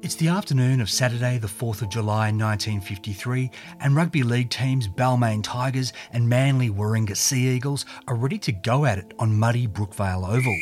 It's 0.00 0.14
the 0.14 0.28
afternoon 0.28 0.80
of 0.80 0.88
Saturday, 0.88 1.38
the 1.38 1.48
4th 1.48 1.82
of 1.82 1.88
July 1.88 2.30
1953, 2.30 3.50
and 3.80 3.96
rugby 3.96 4.22
league 4.22 4.48
teams 4.48 4.86
Balmain 4.86 5.42
Tigers 5.42 5.92
and 6.12 6.28
Manly 6.28 6.70
Warringah 6.70 7.16
Sea 7.16 7.48
Eagles 7.48 7.84
are 8.06 8.14
ready 8.14 8.38
to 8.38 8.52
go 8.52 8.84
at 8.84 8.98
it 8.98 9.12
on 9.18 9.36
muddy 9.36 9.66
Brookvale 9.66 10.28
Oval. 10.28 10.56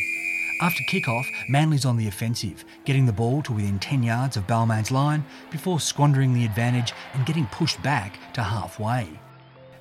After 0.62 0.82
kick-off, 0.84 1.26
Manly's 1.50 1.84
on 1.84 1.98
the 1.98 2.08
offensive, 2.08 2.64
getting 2.86 3.04
the 3.04 3.12
ball 3.12 3.42
to 3.42 3.52
within 3.52 3.78
10 3.78 4.02
yards 4.02 4.38
of 4.38 4.46
Balmain's 4.46 4.90
line 4.90 5.22
before 5.50 5.80
squandering 5.80 6.32
the 6.32 6.46
advantage 6.46 6.94
and 7.12 7.26
getting 7.26 7.46
pushed 7.48 7.82
back 7.82 8.18
to 8.32 8.42
halfway. 8.42 9.06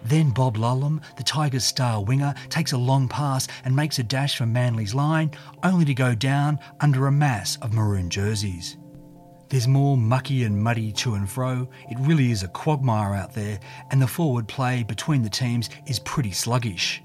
Then 0.04 0.32
Bob 0.32 0.58
Lulham, 0.58 1.02
the 1.16 1.24
Tigers' 1.24 1.64
star 1.64 2.04
winger, 2.04 2.36
takes 2.50 2.74
a 2.74 2.78
long 2.78 3.08
pass 3.08 3.48
and 3.64 3.74
makes 3.74 4.00
a 4.00 4.04
dash 4.04 4.38
for 4.38 4.46
Manly's 4.46 4.94
line, 4.94 5.32
only 5.64 5.86
to 5.86 5.94
go 5.94 6.14
down 6.14 6.60
under 6.82 7.08
a 7.08 7.12
mass 7.12 7.58
of 7.62 7.74
maroon 7.74 8.10
jerseys. 8.10 8.76
There's 9.50 9.68
more 9.68 9.96
mucky 9.96 10.44
and 10.44 10.62
muddy 10.62 10.92
to 10.94 11.14
and 11.14 11.30
fro. 11.30 11.68
It 11.90 12.00
really 12.00 12.32
is 12.32 12.42
a 12.42 12.48
quagmire 12.48 13.14
out 13.14 13.34
there, 13.34 13.60
and 13.92 14.02
the 14.02 14.08
forward 14.08 14.48
play 14.48 14.84
between 14.84 15.22
the 15.22 15.30
teams 15.30 15.70
is 15.86 16.00
pretty 16.00 16.32
sluggish. 16.32 17.04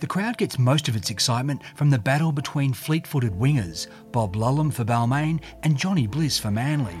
The 0.00 0.06
crowd 0.06 0.38
gets 0.38 0.58
most 0.58 0.88
of 0.88 0.96
its 0.96 1.10
excitement 1.10 1.60
from 1.76 1.90
the 1.90 1.98
battle 1.98 2.32
between 2.32 2.72
fleet 2.72 3.06
footed 3.06 3.32
wingers, 3.32 3.88
Bob 4.10 4.36
Lulham 4.36 4.72
for 4.72 4.84
Balmain 4.84 5.40
and 5.62 5.76
Johnny 5.76 6.06
Bliss 6.06 6.38
for 6.38 6.50
Manly. 6.50 6.98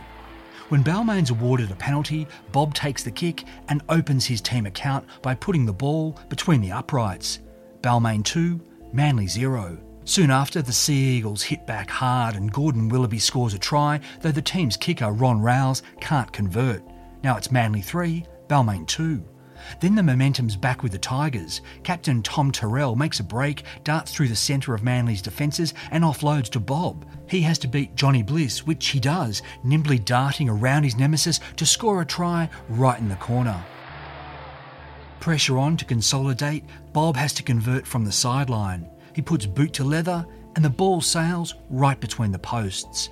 When 0.68 0.84
Balmain's 0.84 1.30
awarded 1.30 1.70
a 1.70 1.74
penalty, 1.74 2.26
Bob 2.52 2.74
takes 2.74 3.02
the 3.02 3.10
kick 3.10 3.44
and 3.68 3.82
opens 3.88 4.26
his 4.26 4.40
team 4.40 4.66
account 4.66 5.06
by 5.22 5.34
putting 5.34 5.64
the 5.64 5.72
ball 5.72 6.18
between 6.28 6.60
the 6.60 6.72
uprights. 6.72 7.40
Balmain 7.80 8.24
2, 8.24 8.60
Manly 8.92 9.26
0. 9.26 9.78
Soon 10.04 10.30
after, 10.30 10.62
the 10.62 10.72
Sea 10.72 11.16
Eagles 11.16 11.42
hit 11.42 11.66
back 11.66 11.88
hard 11.88 12.34
and 12.34 12.52
Gordon 12.52 12.88
Willoughby 12.88 13.20
scores 13.20 13.54
a 13.54 13.58
try, 13.58 14.00
though 14.20 14.32
the 14.32 14.42
team's 14.42 14.76
kicker, 14.76 15.12
Ron 15.12 15.40
Rowles, 15.40 15.82
can't 16.00 16.32
convert. 16.32 16.82
Now 17.22 17.36
it's 17.36 17.52
Manly 17.52 17.82
3, 17.82 18.24
Balmain 18.48 18.86
2. 18.86 19.24
Then 19.80 19.94
the 19.94 20.02
momentum's 20.02 20.56
back 20.56 20.82
with 20.82 20.90
the 20.90 20.98
Tigers. 20.98 21.60
Captain 21.84 22.20
Tom 22.20 22.50
Terrell 22.50 22.96
makes 22.96 23.20
a 23.20 23.24
break, 23.24 23.62
darts 23.84 24.12
through 24.12 24.26
the 24.26 24.34
centre 24.36 24.74
of 24.74 24.82
Manly's 24.82 25.22
defences, 25.22 25.72
and 25.92 26.02
offloads 26.02 26.48
to 26.50 26.60
Bob. 26.60 27.06
He 27.28 27.42
has 27.42 27.58
to 27.58 27.68
beat 27.68 27.94
Johnny 27.94 28.24
Bliss, 28.24 28.66
which 28.66 28.88
he 28.88 28.98
does, 28.98 29.40
nimbly 29.62 30.00
darting 30.00 30.48
around 30.48 30.82
his 30.82 30.96
nemesis 30.96 31.38
to 31.56 31.64
score 31.64 32.02
a 32.02 32.06
try 32.06 32.50
right 32.68 32.98
in 32.98 33.08
the 33.08 33.16
corner. 33.16 33.62
Pressure 35.20 35.58
on 35.58 35.76
to 35.76 35.84
consolidate, 35.84 36.64
Bob 36.92 37.16
has 37.16 37.32
to 37.34 37.44
convert 37.44 37.86
from 37.86 38.04
the 38.04 38.10
sideline. 38.10 38.90
He 39.14 39.22
puts 39.22 39.46
boot 39.46 39.72
to 39.74 39.84
leather, 39.84 40.26
and 40.56 40.64
the 40.64 40.70
ball 40.70 41.00
sails 41.00 41.54
right 41.70 42.00
between 42.00 42.32
the 42.32 42.38
posts. 42.38 43.10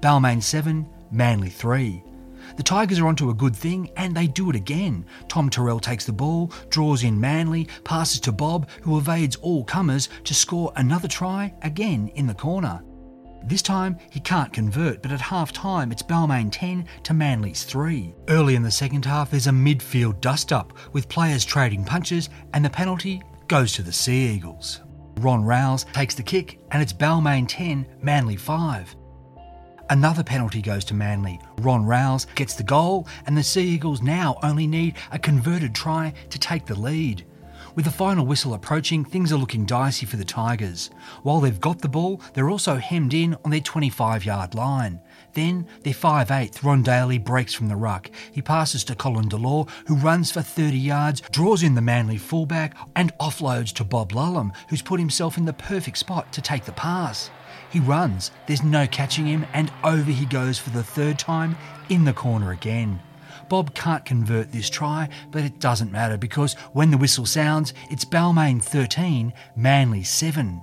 Balmain 0.00 0.42
7, 0.42 0.86
Manly 1.10 1.50
3. 1.50 2.02
The 2.56 2.62
Tigers 2.62 2.98
are 2.98 3.06
onto 3.06 3.30
a 3.30 3.34
good 3.34 3.54
thing, 3.54 3.90
and 3.96 4.16
they 4.16 4.26
do 4.26 4.50
it 4.50 4.56
again. 4.56 5.04
Tom 5.28 5.50
Terrell 5.50 5.80
takes 5.80 6.04
the 6.04 6.12
ball, 6.12 6.52
draws 6.68 7.04
in 7.04 7.20
Manly, 7.20 7.68
passes 7.84 8.20
to 8.20 8.32
Bob, 8.32 8.68
who 8.82 8.98
evades 8.98 9.36
all 9.36 9.64
comers 9.64 10.08
to 10.24 10.34
score 10.34 10.72
another 10.76 11.08
try 11.08 11.54
again 11.62 12.08
in 12.14 12.26
the 12.26 12.34
corner. 12.34 12.82
This 13.44 13.62
time 13.62 13.96
he 14.10 14.20
can't 14.20 14.52
convert, 14.52 15.02
but 15.02 15.12
at 15.12 15.20
half 15.20 15.52
time 15.52 15.92
it's 15.92 16.02
Balmain 16.02 16.50
10 16.52 16.86
to 17.04 17.14
Manly's 17.14 17.64
3. 17.64 18.14
Early 18.28 18.54
in 18.54 18.62
the 18.62 18.70
second 18.70 19.04
half, 19.04 19.30
there's 19.30 19.46
a 19.46 19.50
midfield 19.50 20.20
dust 20.20 20.52
up 20.52 20.72
with 20.92 21.08
players 21.08 21.44
trading 21.44 21.84
punches, 21.84 22.28
and 22.52 22.64
the 22.64 22.70
penalty 22.70 23.22
goes 23.48 23.72
to 23.72 23.82
the 23.82 23.92
Sea 23.92 24.34
Eagles. 24.34 24.80
Ron 25.18 25.44
Rowles 25.44 25.84
takes 25.92 26.14
the 26.14 26.22
kick, 26.22 26.58
and 26.70 26.82
it's 26.82 26.92
Balmain 26.92 27.46
10, 27.48 27.86
Manly 28.02 28.36
5. 28.36 28.96
Another 29.90 30.22
penalty 30.22 30.62
goes 30.62 30.84
to 30.86 30.94
Manly. 30.94 31.40
Ron 31.58 31.84
Rowles 31.84 32.26
gets 32.36 32.54
the 32.54 32.62
goal, 32.62 33.08
and 33.26 33.36
the 33.36 33.42
Sea 33.42 33.66
Eagles 33.66 34.02
now 34.02 34.38
only 34.42 34.66
need 34.66 34.94
a 35.10 35.18
converted 35.18 35.74
try 35.74 36.12
to 36.30 36.38
take 36.38 36.64
the 36.64 36.78
lead. 36.78 37.26
With 37.74 37.84
the 37.84 37.90
final 37.90 38.26
whistle 38.26 38.54
approaching, 38.54 39.04
things 39.04 39.32
are 39.32 39.36
looking 39.36 39.64
dicey 39.64 40.06
for 40.06 40.16
the 40.16 40.24
Tigers. 40.24 40.90
While 41.22 41.40
they've 41.40 41.60
got 41.60 41.80
the 41.80 41.88
ball, 41.88 42.20
they're 42.34 42.50
also 42.50 42.76
hemmed 42.76 43.14
in 43.14 43.36
on 43.44 43.50
their 43.50 43.60
25 43.60 44.24
yard 44.24 44.54
line. 44.54 45.00
Then 45.34 45.66
their 45.82 45.94
5'8 45.94 46.62
Ron 46.62 46.82
Daly 46.82 47.18
breaks 47.18 47.54
from 47.54 47.68
the 47.68 47.76
ruck. 47.76 48.10
He 48.32 48.42
passes 48.42 48.84
to 48.84 48.94
Colin 48.94 49.28
Delore, 49.28 49.68
who 49.86 49.94
runs 49.94 50.30
for 50.30 50.42
30 50.42 50.76
yards, 50.76 51.20
draws 51.30 51.62
in 51.62 51.74
the 51.74 51.80
Manly 51.80 52.18
fullback, 52.18 52.76
and 52.96 53.16
offloads 53.18 53.72
to 53.74 53.84
Bob 53.84 54.12
Lulham, 54.12 54.52
who's 54.68 54.82
put 54.82 55.00
himself 55.00 55.38
in 55.38 55.44
the 55.44 55.52
perfect 55.52 55.98
spot 55.98 56.32
to 56.32 56.42
take 56.42 56.64
the 56.64 56.72
pass. 56.72 57.30
He 57.70 57.80
runs, 57.80 58.32
there's 58.46 58.64
no 58.64 58.86
catching 58.86 59.26
him, 59.26 59.46
and 59.52 59.72
over 59.84 60.10
he 60.10 60.26
goes 60.26 60.58
for 60.58 60.70
the 60.70 60.82
third 60.82 61.18
time 61.18 61.56
in 61.88 62.04
the 62.04 62.12
corner 62.12 62.50
again. 62.50 63.00
Bob 63.48 63.74
can't 63.74 64.04
convert 64.04 64.52
this 64.52 64.70
try, 64.70 65.08
but 65.30 65.44
it 65.44 65.58
doesn't 65.58 65.92
matter 65.92 66.16
because 66.16 66.54
when 66.72 66.90
the 66.90 66.98
whistle 66.98 67.26
sounds, 67.26 67.74
it's 67.90 68.04
Balmain 68.04 68.62
13, 68.62 69.32
Manly 69.56 70.04
7. 70.04 70.62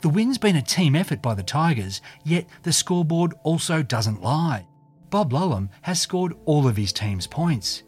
The 0.00 0.08
win's 0.08 0.38
been 0.38 0.54
a 0.54 0.62
team 0.62 0.94
effort 0.94 1.20
by 1.20 1.34
the 1.34 1.42
Tigers, 1.42 2.00
yet 2.24 2.46
the 2.62 2.72
scoreboard 2.72 3.34
also 3.42 3.82
doesn't 3.82 4.22
lie. 4.22 4.66
Bob 5.10 5.32
Lulham 5.32 5.70
has 5.82 6.00
scored 6.00 6.34
all 6.44 6.68
of 6.68 6.76
his 6.76 6.92
team's 6.92 7.26
points. 7.26 7.82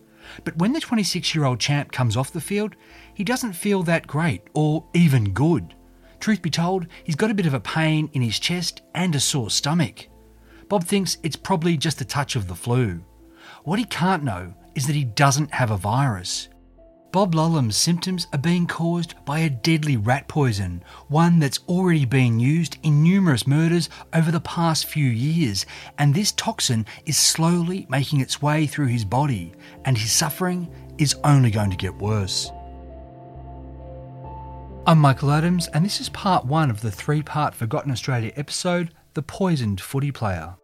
But 0.45 0.57
when 0.57 0.73
the 0.73 0.81
26 0.81 1.35
year 1.35 1.45
old 1.45 1.61
champ 1.61 1.93
comes 1.93 2.17
off 2.17 2.33
the 2.33 2.41
field, 2.41 2.75
he 3.15 3.23
doesn't 3.23 3.53
feel 3.53 3.83
that 3.85 4.07
great 4.07 4.43
or 4.55 4.87
even 4.93 5.33
good. 5.33 5.75
Truth 6.19 6.43
be 6.43 6.51
told, 6.51 6.87
he's 7.05 7.15
got 7.15 7.31
a 7.31 7.35
bit 7.35 7.47
of 7.47 7.55
a 7.55 7.61
pain 7.61 8.11
in 8.13 8.23
his 8.23 8.39
chest 8.39 8.83
and 8.95 9.15
a 9.15 9.21
sore 9.21 9.51
stomach. 9.51 10.09
Bob 10.69 10.85
thinks 10.85 11.19
it's 11.23 11.37
probably 11.37 11.77
just 11.77 12.01
a 12.01 12.05
touch 12.05 12.37
of 12.37 12.49
the 12.49 12.55
flu. 12.55 13.05
What 13.65 13.79
he 13.79 13.85
can't 13.85 14.25
know 14.25 14.55
is 14.75 14.87
that 14.87 14.97
he 14.97 15.05
doesn't 15.05 15.53
have 15.53 15.71
a 15.71 15.77
virus. 15.77 16.49
Bob 17.13 17.35
Lulham's 17.35 17.77
symptoms 17.77 18.29
are 18.33 18.39
being 18.39 18.69
caused 18.69 19.17
by 19.25 19.41
a 19.41 19.51
deadly 19.51 19.97
rat 19.97 20.29
poison, 20.29 20.85
one 21.09 21.41
that's 21.41 21.59
already 21.67 22.05
been 22.05 22.39
used 22.39 22.79
in 22.85 23.03
numerous 23.03 23.49
murders 23.49 23.89
over 24.15 24.31
the 24.31 24.41
past 24.41 24.87
few 24.87 25.07
years, 25.07 25.67
and 25.99 26.15
this 26.15 26.31
toxin 26.31 26.87
is 27.07 27.17
slowly 27.17 27.85
making 27.91 28.21
its 28.21 28.41
way 28.41 28.65
through 28.65 28.87
his 28.87 29.05
body, 29.05 29.53
and 29.85 29.99
his 29.99 30.13
suffering 30.13 30.73
is 30.99 31.17
only 31.25 31.51
going 31.51 31.71
to 31.71 31.77
get 31.77 31.97
worse. 31.97 32.53
I'm 34.87 35.01
Michael 35.01 35.33
Adams, 35.33 35.67
and 35.69 35.85
this 35.85 36.01
is 36.01 36.09
part 36.11 36.45
one 36.45 36.71
of 36.71 36.81
the 36.81 36.93
three 36.93 37.23
part 37.23 37.57
Forgotten 37.57 37.91
Australia 37.91 38.33
episode 38.37 38.95
The 39.15 39.23
Poisoned 39.23 39.81
Footy 39.81 40.13
Player. 40.13 40.55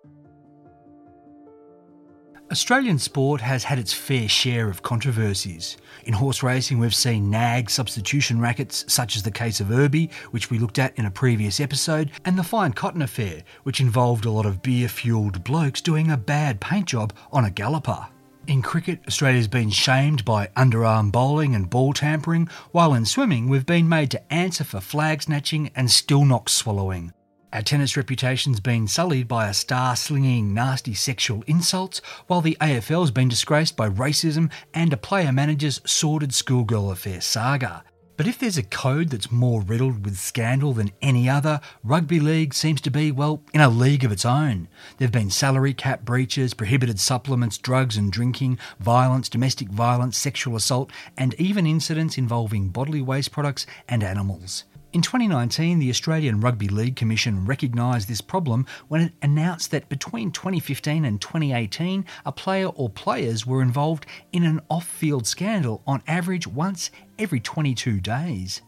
Australian 2.48 2.96
sport 2.96 3.40
has 3.40 3.64
had 3.64 3.76
its 3.76 3.92
fair 3.92 4.28
share 4.28 4.68
of 4.68 4.82
controversies. 4.82 5.76
In 6.04 6.12
horse 6.12 6.44
racing, 6.44 6.78
we've 6.78 6.94
seen 6.94 7.28
nag 7.28 7.68
substitution 7.68 8.40
rackets, 8.40 8.84
such 8.86 9.16
as 9.16 9.24
the 9.24 9.32
case 9.32 9.58
of 9.58 9.72
Irby, 9.72 10.10
which 10.30 10.48
we 10.48 10.60
looked 10.60 10.78
at 10.78 10.96
in 10.96 11.06
a 11.06 11.10
previous 11.10 11.58
episode, 11.58 12.12
and 12.24 12.38
the 12.38 12.44
Fine 12.44 12.74
Cotton 12.74 13.02
affair, 13.02 13.42
which 13.64 13.80
involved 13.80 14.26
a 14.26 14.30
lot 14.30 14.46
of 14.46 14.62
beer 14.62 14.86
fueled 14.86 15.42
blokes 15.42 15.80
doing 15.80 16.12
a 16.12 16.16
bad 16.16 16.60
paint 16.60 16.86
job 16.86 17.12
on 17.32 17.44
a 17.44 17.50
galloper. 17.50 18.06
In 18.46 18.62
cricket, 18.62 19.00
Australia's 19.08 19.48
been 19.48 19.70
shamed 19.70 20.24
by 20.24 20.46
underarm 20.56 21.10
bowling 21.10 21.56
and 21.56 21.68
ball 21.68 21.92
tampering, 21.92 22.48
while 22.70 22.94
in 22.94 23.06
swimming, 23.06 23.48
we've 23.48 23.66
been 23.66 23.88
made 23.88 24.12
to 24.12 24.32
answer 24.32 24.62
for 24.62 24.78
flag 24.78 25.22
snatching 25.24 25.72
and 25.74 25.88
Stilnox 25.88 26.50
swallowing. 26.50 27.12
Our 27.52 27.62
tennis 27.62 27.96
reputation's 27.96 28.58
been 28.58 28.88
sullied 28.88 29.28
by 29.28 29.48
a 29.48 29.54
star 29.54 29.94
slinging 29.94 30.52
nasty 30.52 30.94
sexual 30.94 31.44
insults, 31.46 32.02
while 32.26 32.40
the 32.40 32.56
AFL's 32.60 33.12
been 33.12 33.28
disgraced 33.28 33.76
by 33.76 33.88
racism 33.88 34.50
and 34.74 34.92
a 34.92 34.96
player 34.96 35.30
manager's 35.30 35.80
sordid 35.86 36.34
schoolgirl 36.34 36.90
affair 36.90 37.20
saga. 37.20 37.84
But 38.16 38.26
if 38.26 38.38
there's 38.38 38.58
a 38.58 38.62
code 38.62 39.10
that's 39.10 39.30
more 39.30 39.60
riddled 39.60 40.04
with 40.04 40.16
scandal 40.16 40.72
than 40.72 40.90
any 41.00 41.28
other, 41.28 41.60
rugby 41.84 42.18
league 42.18 42.52
seems 42.52 42.80
to 42.80 42.90
be, 42.90 43.12
well, 43.12 43.42
in 43.54 43.60
a 43.60 43.68
league 43.68 44.04
of 44.04 44.12
its 44.12 44.24
own. 44.24 44.68
There 44.96 45.06
have 45.06 45.12
been 45.12 45.30
salary 45.30 45.74
cap 45.74 46.04
breaches, 46.04 46.54
prohibited 46.54 46.98
supplements, 46.98 47.58
drugs 47.58 47.96
and 47.96 48.10
drinking, 48.10 48.58
violence, 48.80 49.28
domestic 49.28 49.68
violence, 49.68 50.16
sexual 50.16 50.56
assault, 50.56 50.90
and 51.16 51.34
even 51.34 51.66
incidents 51.66 52.18
involving 52.18 52.70
bodily 52.70 53.02
waste 53.02 53.32
products 53.32 53.66
and 53.88 54.02
animals. 54.02 54.64
In 54.96 55.02
2019, 55.02 55.78
the 55.78 55.90
Australian 55.90 56.40
Rugby 56.40 56.68
League 56.68 56.96
Commission 56.96 57.44
recognised 57.44 58.08
this 58.08 58.22
problem 58.22 58.64
when 58.88 59.02
it 59.02 59.12
announced 59.20 59.70
that 59.72 59.90
between 59.90 60.32
2015 60.32 61.04
and 61.04 61.20
2018, 61.20 62.06
a 62.24 62.32
player 62.32 62.68
or 62.68 62.88
players 62.88 63.46
were 63.46 63.60
involved 63.60 64.06
in 64.32 64.42
an 64.42 64.62
off 64.70 64.86
field 64.86 65.26
scandal 65.26 65.82
on 65.86 66.02
average 66.06 66.46
once 66.46 66.90
every 67.18 67.40
22 67.40 68.00
days. 68.00 68.62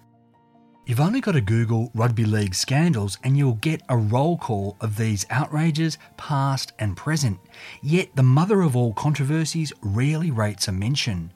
You've 0.84 1.00
only 1.00 1.22
got 1.22 1.32
to 1.32 1.40
Google 1.40 1.90
rugby 1.94 2.26
league 2.26 2.54
scandals 2.54 3.16
and 3.24 3.38
you'll 3.38 3.54
get 3.54 3.81
a 3.88 3.96
roll 3.96 4.36
call 4.36 4.76
of 4.82 4.98
these 4.98 5.24
outrages, 5.31 5.96
past 6.19 6.74
and 6.78 6.94
present. 6.94 7.38
Yet 7.82 8.14
the 8.16 8.22
mother 8.22 8.60
of 8.60 8.76
all 8.76 8.92
controversies 8.92 9.72
rarely 9.81 10.31
rates 10.31 10.69
a 10.69 10.72
mention. 10.72 11.32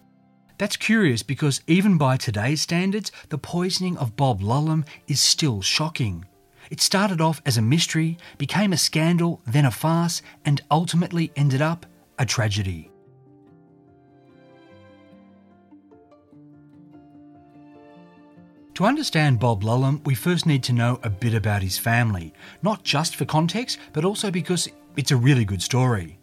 That's 0.63 0.77
curious 0.77 1.25
because 1.25 1.61
even 1.67 1.99
by 1.99 2.17
today's 2.17 2.61
standards, 2.61 3.11
the 3.31 3.37
poisoning 3.37 3.97
of 3.99 4.15
Bob 4.15 4.41
Lulham 4.41 4.87
is 5.09 5.21
still 5.21 5.61
shocking. 5.61 6.25
It 6.71 6.81
started 6.81 7.21
off 7.21 7.43
as 7.45 7.57
a 7.57 7.61
mystery, 7.61 8.17
became 8.39 8.73
a 8.73 8.77
scandal, 8.77 9.41
then 9.45 9.65
a 9.65 9.73
farce, 9.73 10.23
and 10.45 10.61
ultimately 10.71 11.33
ended 11.35 11.63
up 11.63 11.85
a 12.17 12.25
tragedy. 12.25 12.93
To 18.75 18.85
understand 18.85 19.41
Bob 19.41 19.65
Lulham, 19.65 20.01
we 20.05 20.15
first 20.15 20.47
need 20.47 20.63
to 20.63 20.73
know 20.73 21.01
a 21.03 21.11
bit 21.11 21.35
about 21.35 21.63
his 21.63 21.77
family, 21.77 22.33
not 22.63 22.85
just 22.85 23.17
for 23.17 23.25
context, 23.25 23.81
but 23.93 24.05
also 24.05 24.31
because 24.31 24.69
it's 24.97 25.11
a 25.11 25.17
really 25.17 25.45
good 25.45 25.61
story. 25.61 26.21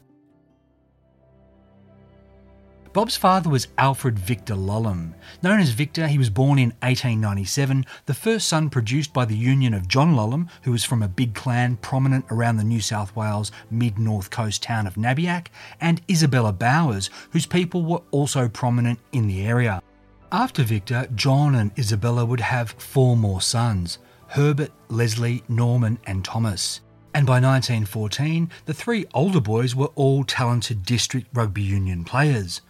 Bob's 2.92 3.16
father 3.16 3.52
was 3.52 3.68
Alfred 3.78 4.18
Victor 4.18 4.56
Lulham. 4.56 5.14
Known 5.44 5.60
as 5.60 5.70
Victor, 5.70 6.08
he 6.08 6.18
was 6.18 6.32
born 6.32 6.58
in 6.58 6.70
1897, 6.82 7.86
the 8.08 8.16
first 8.16 8.48
son 8.48 8.72
produced 8.72 9.14
by 9.14 9.26
the 9.26 9.38
union 9.38 9.76
of 9.76 9.88
John 9.88 10.16
Lulham, 10.16 10.50
who 10.64 10.72
was 10.72 10.84
from 10.84 11.04
a 11.04 11.08
big 11.08 11.36
clan 11.36 11.78
prominent 11.78 12.26
around 12.32 12.58
the 12.58 12.64
New 12.64 12.82
South 12.82 13.16
Wales 13.16 13.52
mid 13.70 14.00
north 14.00 14.32
coast 14.32 14.64
town 14.64 14.88
of 14.88 14.96
Nabiac, 14.96 15.50
and 15.80 16.02
Isabella 16.10 16.52
Bowers, 16.52 17.12
whose 17.30 17.46
people 17.46 17.86
were 17.86 18.02
also 18.10 18.50
prominent 18.50 18.98
in 19.12 19.28
the 19.28 19.46
area. 19.46 19.84
After 20.32 20.64
Victor, 20.64 21.08
John 21.14 21.54
and 21.54 21.78
Isabella 21.78 22.26
would 22.26 22.40
have 22.40 22.72
four 22.72 23.16
more 23.16 23.42
sons 23.42 24.00
Herbert, 24.30 24.72
Leslie, 24.88 25.44
Norman, 25.48 26.00
and 26.08 26.26
Thomas. 26.26 26.82
And 27.14 27.28
by 27.28 27.40
1914, 27.40 28.50
the 28.66 28.74
three 28.74 29.06
older 29.14 29.42
boys 29.42 29.76
were 29.76 29.92
all 29.96 30.24
talented 30.24 30.84
district 30.84 31.28
rugby 31.34 31.62
union 31.62 32.04
players. 32.04 32.62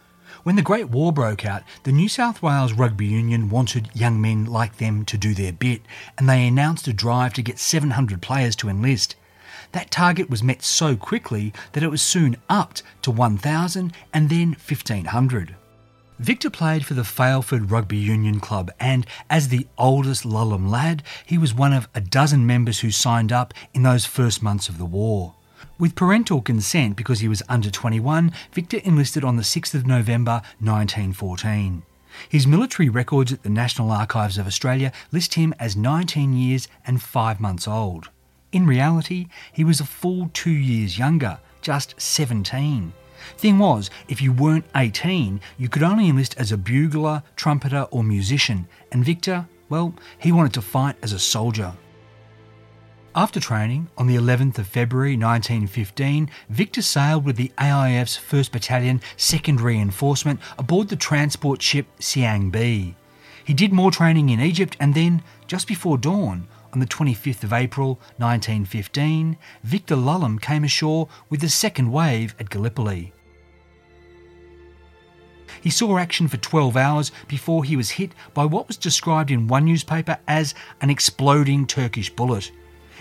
When 0.42 0.56
the 0.56 0.62
Great 0.62 0.88
War 0.88 1.12
broke 1.12 1.44
out, 1.44 1.64
the 1.82 1.92
New 1.92 2.08
South 2.08 2.42
Wales 2.42 2.72
Rugby 2.72 3.04
Union 3.04 3.50
wanted 3.50 3.90
young 3.92 4.22
men 4.22 4.46
like 4.46 4.78
them 4.78 5.04
to 5.04 5.18
do 5.18 5.34
their 5.34 5.52
bit, 5.52 5.82
and 6.16 6.26
they 6.26 6.46
announced 6.46 6.88
a 6.88 6.94
drive 6.94 7.34
to 7.34 7.42
get 7.42 7.58
700 7.58 8.22
players 8.22 8.56
to 8.56 8.70
enlist. 8.70 9.16
That 9.72 9.90
target 9.90 10.30
was 10.30 10.42
met 10.42 10.62
so 10.62 10.96
quickly 10.96 11.52
that 11.72 11.82
it 11.82 11.90
was 11.90 12.00
soon 12.00 12.38
upped 12.48 12.82
to 13.02 13.10
1,000 13.10 13.92
and 14.14 14.30
then 14.30 14.56
1,500. 14.66 15.56
Victor 16.18 16.48
played 16.48 16.86
for 16.86 16.94
the 16.94 17.04
Failford 17.04 17.70
Rugby 17.70 17.98
Union 17.98 18.40
Club, 18.40 18.70
and 18.80 19.06
as 19.28 19.48
the 19.48 19.66
oldest 19.76 20.24
Lulham 20.24 20.70
lad, 20.70 21.02
he 21.26 21.36
was 21.36 21.52
one 21.52 21.74
of 21.74 21.86
a 21.94 22.00
dozen 22.00 22.46
members 22.46 22.80
who 22.80 22.90
signed 22.90 23.30
up 23.30 23.52
in 23.74 23.82
those 23.82 24.06
first 24.06 24.42
months 24.42 24.70
of 24.70 24.78
the 24.78 24.86
war. 24.86 25.34
With 25.80 25.94
parental 25.94 26.42
consent 26.42 26.94
because 26.94 27.20
he 27.20 27.28
was 27.28 27.42
under 27.48 27.70
21, 27.70 28.32
Victor 28.52 28.80
enlisted 28.84 29.24
on 29.24 29.36
the 29.36 29.42
6th 29.42 29.72
of 29.72 29.86
November 29.86 30.42
1914. 30.58 31.82
His 32.28 32.46
military 32.46 32.90
records 32.90 33.32
at 33.32 33.44
the 33.44 33.48
National 33.48 33.90
Archives 33.90 34.36
of 34.36 34.46
Australia 34.46 34.92
list 35.10 35.34
him 35.34 35.54
as 35.58 35.76
19 35.76 36.34
years 36.34 36.68
and 36.86 37.00
5 37.00 37.40
months 37.40 37.66
old. 37.66 38.10
In 38.52 38.66
reality, 38.66 39.28
he 39.54 39.64
was 39.64 39.80
a 39.80 39.86
full 39.86 40.28
two 40.34 40.50
years 40.50 40.98
younger, 40.98 41.38
just 41.62 41.98
17. 41.98 42.92
Thing 43.38 43.58
was, 43.58 43.88
if 44.06 44.20
you 44.20 44.34
weren't 44.34 44.66
18, 44.76 45.40
you 45.56 45.70
could 45.70 45.82
only 45.82 46.10
enlist 46.10 46.36
as 46.36 46.52
a 46.52 46.58
bugler, 46.58 47.22
trumpeter, 47.36 47.86
or 47.90 48.04
musician, 48.04 48.68
and 48.92 49.02
Victor, 49.02 49.48
well, 49.70 49.94
he 50.18 50.30
wanted 50.30 50.52
to 50.52 50.62
fight 50.62 50.96
as 51.02 51.14
a 51.14 51.18
soldier. 51.18 51.72
After 53.12 53.40
training, 53.40 53.88
on 53.98 54.06
the 54.06 54.14
11th 54.14 54.58
of 54.58 54.68
February 54.68 55.16
1915, 55.16 56.30
Victor 56.48 56.80
sailed 56.80 57.24
with 57.24 57.34
the 57.34 57.50
AIF's 57.58 58.16
1st 58.16 58.52
Battalion 58.52 59.00
2nd 59.16 59.60
Reinforcement 59.60 60.38
aboard 60.56 60.88
the 60.88 60.94
transport 60.94 61.60
ship 61.60 61.86
Seang 61.98 62.52
Bee. 62.52 62.94
He 63.44 63.52
did 63.52 63.72
more 63.72 63.90
training 63.90 64.28
in 64.28 64.38
Egypt 64.38 64.76
and 64.78 64.94
then, 64.94 65.24
just 65.48 65.66
before 65.66 65.98
dawn, 65.98 66.46
on 66.72 66.78
the 66.78 66.86
25th 66.86 67.42
of 67.42 67.52
April 67.52 67.98
1915, 68.18 69.36
Victor 69.64 69.96
Lulham 69.96 70.40
came 70.40 70.62
ashore 70.62 71.08
with 71.28 71.40
the 71.40 71.48
second 71.48 71.90
wave 71.90 72.36
at 72.38 72.48
Gallipoli. 72.48 73.12
He 75.60 75.70
saw 75.70 75.98
action 75.98 76.28
for 76.28 76.36
12 76.36 76.76
hours 76.76 77.10
before 77.26 77.64
he 77.64 77.74
was 77.74 77.90
hit 77.90 78.12
by 78.34 78.44
what 78.44 78.68
was 78.68 78.76
described 78.76 79.32
in 79.32 79.48
one 79.48 79.64
newspaper 79.64 80.16
as 80.28 80.54
an 80.80 80.90
exploding 80.90 81.66
Turkish 81.66 82.08
bullet. 82.08 82.52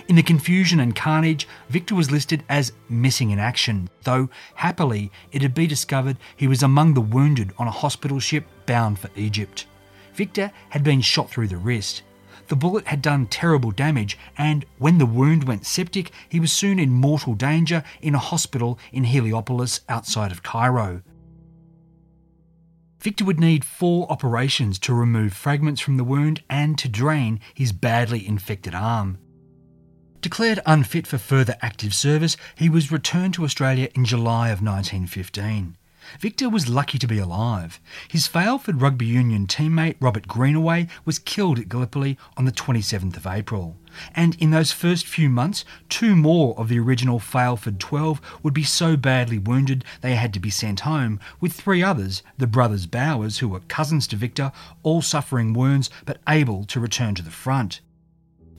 In 0.09 0.15
the 0.15 0.23
confusion 0.23 0.79
and 0.79 0.95
carnage, 0.95 1.47
Victor 1.69 1.93
was 1.93 2.09
listed 2.09 2.43
as 2.49 2.73
missing 2.89 3.29
in 3.29 3.37
action, 3.37 3.91
though 4.05 4.27
happily 4.55 5.11
it 5.31 5.43
had 5.43 5.53
been 5.53 5.69
discovered 5.69 6.17
he 6.35 6.47
was 6.47 6.63
among 6.63 6.95
the 6.95 6.99
wounded 6.99 7.53
on 7.59 7.67
a 7.67 7.71
hospital 7.71 8.19
ship 8.19 8.47
bound 8.65 8.97
for 8.97 9.11
Egypt. 9.15 9.67
Victor 10.15 10.51
had 10.69 10.83
been 10.83 11.01
shot 11.01 11.29
through 11.29 11.47
the 11.47 11.57
wrist. 11.57 12.01
The 12.47 12.55
bullet 12.55 12.87
had 12.87 13.03
done 13.03 13.27
terrible 13.27 13.69
damage, 13.69 14.17
and 14.35 14.65
when 14.79 14.97
the 14.97 15.05
wound 15.05 15.43
went 15.43 15.67
septic, 15.67 16.09
he 16.27 16.39
was 16.39 16.51
soon 16.51 16.79
in 16.79 16.89
mortal 16.89 17.35
danger 17.35 17.83
in 18.01 18.15
a 18.15 18.17
hospital 18.17 18.79
in 18.91 19.03
Heliopolis 19.03 19.81
outside 19.87 20.31
of 20.31 20.41
Cairo. 20.41 21.03
Victor 22.99 23.25
would 23.25 23.39
need 23.39 23.63
four 23.63 24.11
operations 24.11 24.79
to 24.79 24.93
remove 24.95 25.33
fragments 25.33 25.79
from 25.79 25.97
the 25.97 26.03
wound 26.03 26.41
and 26.49 26.79
to 26.79 26.89
drain 26.89 27.39
his 27.53 27.71
badly 27.71 28.27
infected 28.27 28.73
arm. 28.73 29.19
Declared 30.21 30.59
unfit 30.65 31.07
for 31.07 31.17
further 31.17 31.55
active 31.61 31.93
service, 31.93 32.35
he 32.53 32.67
was 32.67 32.91
returned 32.91 33.33
to 33.35 33.45
Australia 33.45 33.87
in 33.95 34.03
July 34.03 34.49
of 34.49 34.61
1915. 34.61 35.77
Victor 36.19 36.49
was 36.49 36.67
lucky 36.67 36.97
to 36.97 37.07
be 37.07 37.19
alive. 37.19 37.79
His 38.09 38.27
Failford 38.27 38.81
Rugby 38.81 39.05
Union 39.05 39.47
teammate 39.47 39.95
Robert 40.01 40.27
Greenaway 40.27 40.87
was 41.05 41.19
killed 41.19 41.57
at 41.57 41.69
Gallipoli 41.69 42.17
on 42.35 42.43
the 42.43 42.51
27th 42.51 43.15
of 43.15 43.27
April. 43.27 43.77
And 44.13 44.35
in 44.41 44.51
those 44.51 44.73
first 44.73 45.07
few 45.07 45.29
months, 45.29 45.63
two 45.87 46.17
more 46.17 46.53
of 46.59 46.67
the 46.67 46.79
original 46.79 47.19
Failford 47.19 47.79
12 47.79 48.19
would 48.43 48.53
be 48.53 48.63
so 48.63 48.97
badly 48.97 49.37
wounded 49.37 49.85
they 50.01 50.15
had 50.15 50.33
to 50.33 50.39
be 50.41 50.49
sent 50.49 50.81
home, 50.81 51.21
with 51.39 51.53
three 51.53 51.81
others, 51.81 52.23
the 52.37 52.47
brothers 52.47 52.87
Bowers, 52.87 53.37
who 53.37 53.47
were 53.47 53.61
cousins 53.61 54.05
to 54.07 54.17
Victor, 54.17 54.51
all 54.83 55.01
suffering 55.01 55.53
wounds 55.53 55.89
but 56.03 56.19
able 56.27 56.65
to 56.65 56.81
return 56.81 57.15
to 57.15 57.23
the 57.23 57.31
front. 57.31 57.79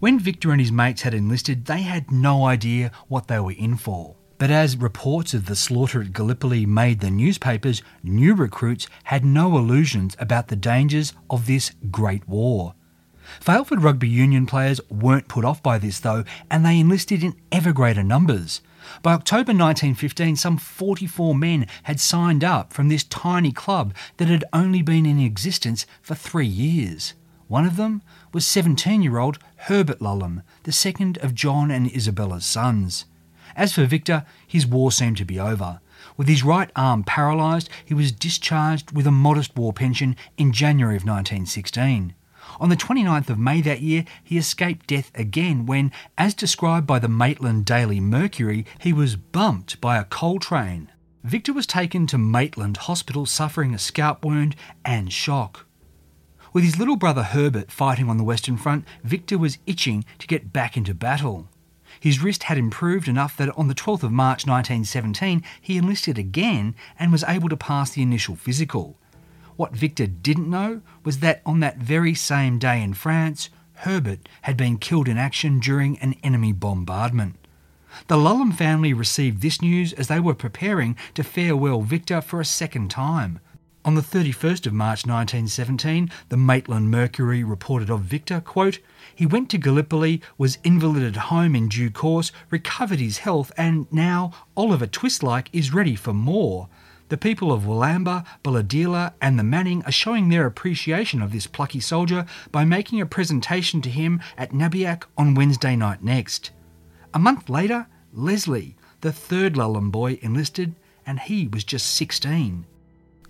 When 0.00 0.18
Victor 0.18 0.50
and 0.50 0.60
his 0.60 0.72
mates 0.72 1.02
had 1.02 1.12
enlisted, 1.12 1.66
they 1.66 1.82
had 1.82 2.10
no 2.10 2.46
idea 2.46 2.90
what 3.08 3.28
they 3.28 3.38
were 3.38 3.52
in 3.52 3.76
for. 3.76 4.16
But 4.38 4.50
as 4.50 4.78
reports 4.78 5.34
of 5.34 5.44
the 5.44 5.54
slaughter 5.54 6.00
at 6.00 6.14
Gallipoli 6.14 6.64
made 6.64 7.00
the 7.00 7.10
newspapers, 7.10 7.82
new 8.02 8.34
recruits 8.34 8.88
had 9.04 9.26
no 9.26 9.58
illusions 9.58 10.16
about 10.18 10.48
the 10.48 10.56
dangers 10.56 11.12
of 11.28 11.46
this 11.46 11.72
Great 11.90 12.26
War. 12.26 12.74
Failford 13.40 13.82
Rugby 13.82 14.08
Union 14.08 14.46
players 14.46 14.80
weren't 14.88 15.28
put 15.28 15.44
off 15.44 15.62
by 15.62 15.76
this 15.76 16.00
though, 16.00 16.24
and 16.50 16.64
they 16.64 16.80
enlisted 16.80 17.22
in 17.22 17.36
ever 17.52 17.74
greater 17.74 18.02
numbers. 18.02 18.62
By 19.02 19.12
October 19.12 19.52
1915, 19.52 20.36
some 20.36 20.56
44 20.56 21.34
men 21.34 21.66
had 21.82 22.00
signed 22.00 22.42
up 22.42 22.72
from 22.72 22.88
this 22.88 23.04
tiny 23.04 23.52
club 23.52 23.94
that 24.16 24.28
had 24.28 24.44
only 24.54 24.80
been 24.80 25.04
in 25.04 25.20
existence 25.20 25.84
for 26.00 26.14
three 26.14 26.46
years. 26.46 27.12
One 27.50 27.66
of 27.66 27.76
them 27.76 28.00
was 28.32 28.46
17 28.46 29.02
year 29.02 29.18
old 29.18 29.38
Herbert 29.56 30.00
Lulham, 30.00 30.42
the 30.62 30.72
second 30.72 31.18
of 31.18 31.34
John 31.34 31.70
and 31.70 31.90
Isabella's 31.90 32.46
sons. 32.46 33.06
As 33.56 33.72
for 33.72 33.84
Victor, 33.84 34.24
his 34.46 34.66
war 34.66 34.92
seemed 34.92 35.16
to 35.18 35.24
be 35.24 35.38
over. 35.38 35.80
With 36.16 36.28
his 36.28 36.44
right 36.44 36.70
arm 36.76 37.04
paralysed, 37.04 37.68
he 37.84 37.94
was 37.94 38.12
discharged 38.12 38.92
with 38.92 39.06
a 39.06 39.10
modest 39.10 39.56
war 39.56 39.72
pension 39.72 40.16
in 40.36 40.52
January 40.52 40.96
of 40.96 41.02
1916. 41.02 42.14
On 42.58 42.68
the 42.68 42.76
29th 42.76 43.30
of 43.30 43.38
May 43.38 43.60
that 43.60 43.80
year, 43.80 44.04
he 44.22 44.38
escaped 44.38 44.86
death 44.86 45.10
again 45.14 45.66
when, 45.66 45.92
as 46.18 46.34
described 46.34 46.86
by 46.86 46.98
the 46.98 47.08
Maitland 47.08 47.64
Daily 47.64 48.00
Mercury, 48.00 48.66
he 48.78 48.92
was 48.92 49.16
bumped 49.16 49.80
by 49.80 49.98
a 49.98 50.04
coal 50.04 50.38
train. 50.38 50.90
Victor 51.22 51.52
was 51.52 51.66
taken 51.66 52.06
to 52.06 52.18
Maitland 52.18 52.78
Hospital 52.78 53.26
suffering 53.26 53.74
a 53.74 53.78
scalp 53.78 54.24
wound 54.24 54.56
and 54.84 55.12
shock. 55.12 55.66
With 56.52 56.64
his 56.64 56.78
little 56.78 56.96
brother 56.96 57.22
Herbert 57.22 57.70
fighting 57.70 58.08
on 58.08 58.16
the 58.16 58.24
Western 58.24 58.56
Front, 58.56 58.84
Victor 59.04 59.38
was 59.38 59.58
itching 59.66 60.04
to 60.18 60.26
get 60.26 60.52
back 60.52 60.76
into 60.76 60.94
battle. 60.94 61.48
His 62.00 62.22
wrist 62.22 62.44
had 62.44 62.58
improved 62.58 63.06
enough 63.06 63.36
that 63.36 63.56
on 63.56 63.68
the 63.68 63.74
12th 63.74 64.02
of 64.02 64.10
March 64.10 64.46
1917 64.46 65.44
he 65.60 65.76
enlisted 65.76 66.18
again 66.18 66.74
and 66.98 67.12
was 67.12 67.24
able 67.24 67.48
to 67.48 67.56
pass 67.56 67.90
the 67.90 68.02
initial 68.02 68.34
physical. 68.34 68.98
What 69.56 69.76
Victor 69.76 70.06
didn't 70.06 70.50
know 70.50 70.80
was 71.04 71.18
that 71.18 71.42
on 71.46 71.60
that 71.60 71.76
very 71.76 72.14
same 72.14 72.58
day 72.58 72.82
in 72.82 72.94
France, 72.94 73.50
Herbert 73.74 74.28
had 74.42 74.56
been 74.56 74.78
killed 74.78 75.06
in 75.08 75.18
action 75.18 75.60
during 75.60 75.98
an 75.98 76.14
enemy 76.24 76.52
bombardment. 76.52 77.36
The 78.06 78.16
Lulham 78.16 78.52
family 78.52 78.92
received 78.92 79.42
this 79.42 79.60
news 79.60 79.92
as 79.92 80.08
they 80.08 80.20
were 80.20 80.34
preparing 80.34 80.96
to 81.14 81.22
farewell 81.22 81.82
Victor 81.82 82.20
for 82.20 82.40
a 82.40 82.44
second 82.44 82.90
time. 82.90 83.40
On 83.82 83.94
the 83.94 84.02
31st 84.02 84.66
of 84.66 84.74
March 84.74 85.06
1917, 85.06 86.10
the 86.28 86.36
Maitland 86.36 86.90
Mercury 86.90 87.42
reported 87.42 87.88
of 87.88 88.02
Victor, 88.02 88.42
quote, 88.42 88.78
He 89.14 89.24
went 89.24 89.48
to 89.50 89.58
Gallipoli, 89.58 90.20
was 90.36 90.58
invalided 90.62 91.16
home 91.16 91.56
in 91.56 91.68
due 91.68 91.90
course, 91.90 92.30
recovered 92.50 93.00
his 93.00 93.18
health, 93.18 93.50
and 93.56 93.90
now, 93.90 94.32
Oliver 94.54 94.86
Twistlike 94.86 95.48
is 95.54 95.72
ready 95.72 95.96
for 95.96 96.12
more. 96.12 96.68
The 97.08 97.16
people 97.16 97.50
of 97.52 97.62
Wallamba, 97.62 98.26
Bulahdelah, 98.44 99.14
and 99.18 99.38
the 99.38 99.44
Manning 99.44 99.82
are 99.84 99.92
showing 99.92 100.28
their 100.28 100.44
appreciation 100.44 101.22
of 101.22 101.32
this 101.32 101.46
plucky 101.46 101.80
soldier 101.80 102.26
by 102.52 102.66
making 102.66 103.00
a 103.00 103.06
presentation 103.06 103.80
to 103.80 103.88
him 103.88 104.20
at 104.36 104.52
Nabiac 104.52 105.04
on 105.16 105.34
Wednesday 105.34 105.74
night 105.74 106.04
next. 106.04 106.50
A 107.14 107.18
month 107.18 107.48
later, 107.48 107.86
Leslie, 108.12 108.76
the 109.00 109.10
third 109.10 109.54
Lulham 109.54 109.90
boy, 109.90 110.18
enlisted, 110.20 110.74
and 111.06 111.18
he 111.18 111.48
was 111.48 111.64
just 111.64 111.96
16. 111.96 112.66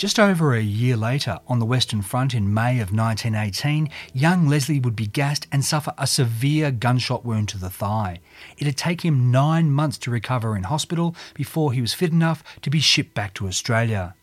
Just 0.01 0.19
over 0.19 0.55
a 0.55 0.63
year 0.63 0.97
later, 0.97 1.41
on 1.47 1.59
the 1.59 1.67
Western 1.67 2.01
Front 2.01 2.33
in 2.33 2.55
May 2.55 2.81
of 2.81 2.91
1918, 2.91 3.91
young 4.15 4.49
Leslie 4.49 4.81
would 4.81 4.97
be 4.97 5.07
gassed 5.07 5.47
and 5.53 5.63
suffer 5.63 5.93
a 5.99 6.07
severe 6.07 6.71
gunshot 6.71 7.23
wound 7.23 7.51
to 7.51 7.59
the 7.59 7.69
thigh. 7.69 8.21
It'd 8.57 8.79
take 8.79 9.03
him 9.03 9.31
nine 9.31 9.71
months 9.71 9.99
to 9.99 10.11
recover 10.11 10.57
in 10.57 10.63
hospital 10.63 11.15
before 11.35 11.75
he 11.75 11.83
was 11.83 11.93
fit 11.93 12.13
enough 12.13 12.43
to 12.63 12.71
be 12.71 12.81
shipped 12.81 13.13
back 13.13 13.35
to 13.35 13.47
Australia. 13.47 14.15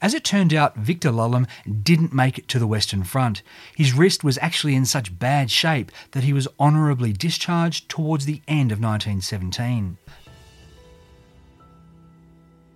As 0.00 0.14
it 0.14 0.22
turned 0.22 0.54
out, 0.54 0.76
Victor 0.76 1.10
Lulham 1.10 1.48
didn't 1.82 2.14
make 2.14 2.38
it 2.38 2.46
to 2.46 2.60
the 2.60 2.68
Western 2.68 3.02
Front. 3.02 3.42
His 3.74 3.92
wrist 3.92 4.22
was 4.22 4.38
actually 4.40 4.76
in 4.76 4.86
such 4.86 5.18
bad 5.18 5.50
shape 5.50 5.90
that 6.12 6.22
he 6.22 6.32
was 6.32 6.46
honourably 6.60 7.12
discharged 7.12 7.88
towards 7.88 8.26
the 8.26 8.42
end 8.46 8.70
of 8.70 8.78
1917. 8.78 9.96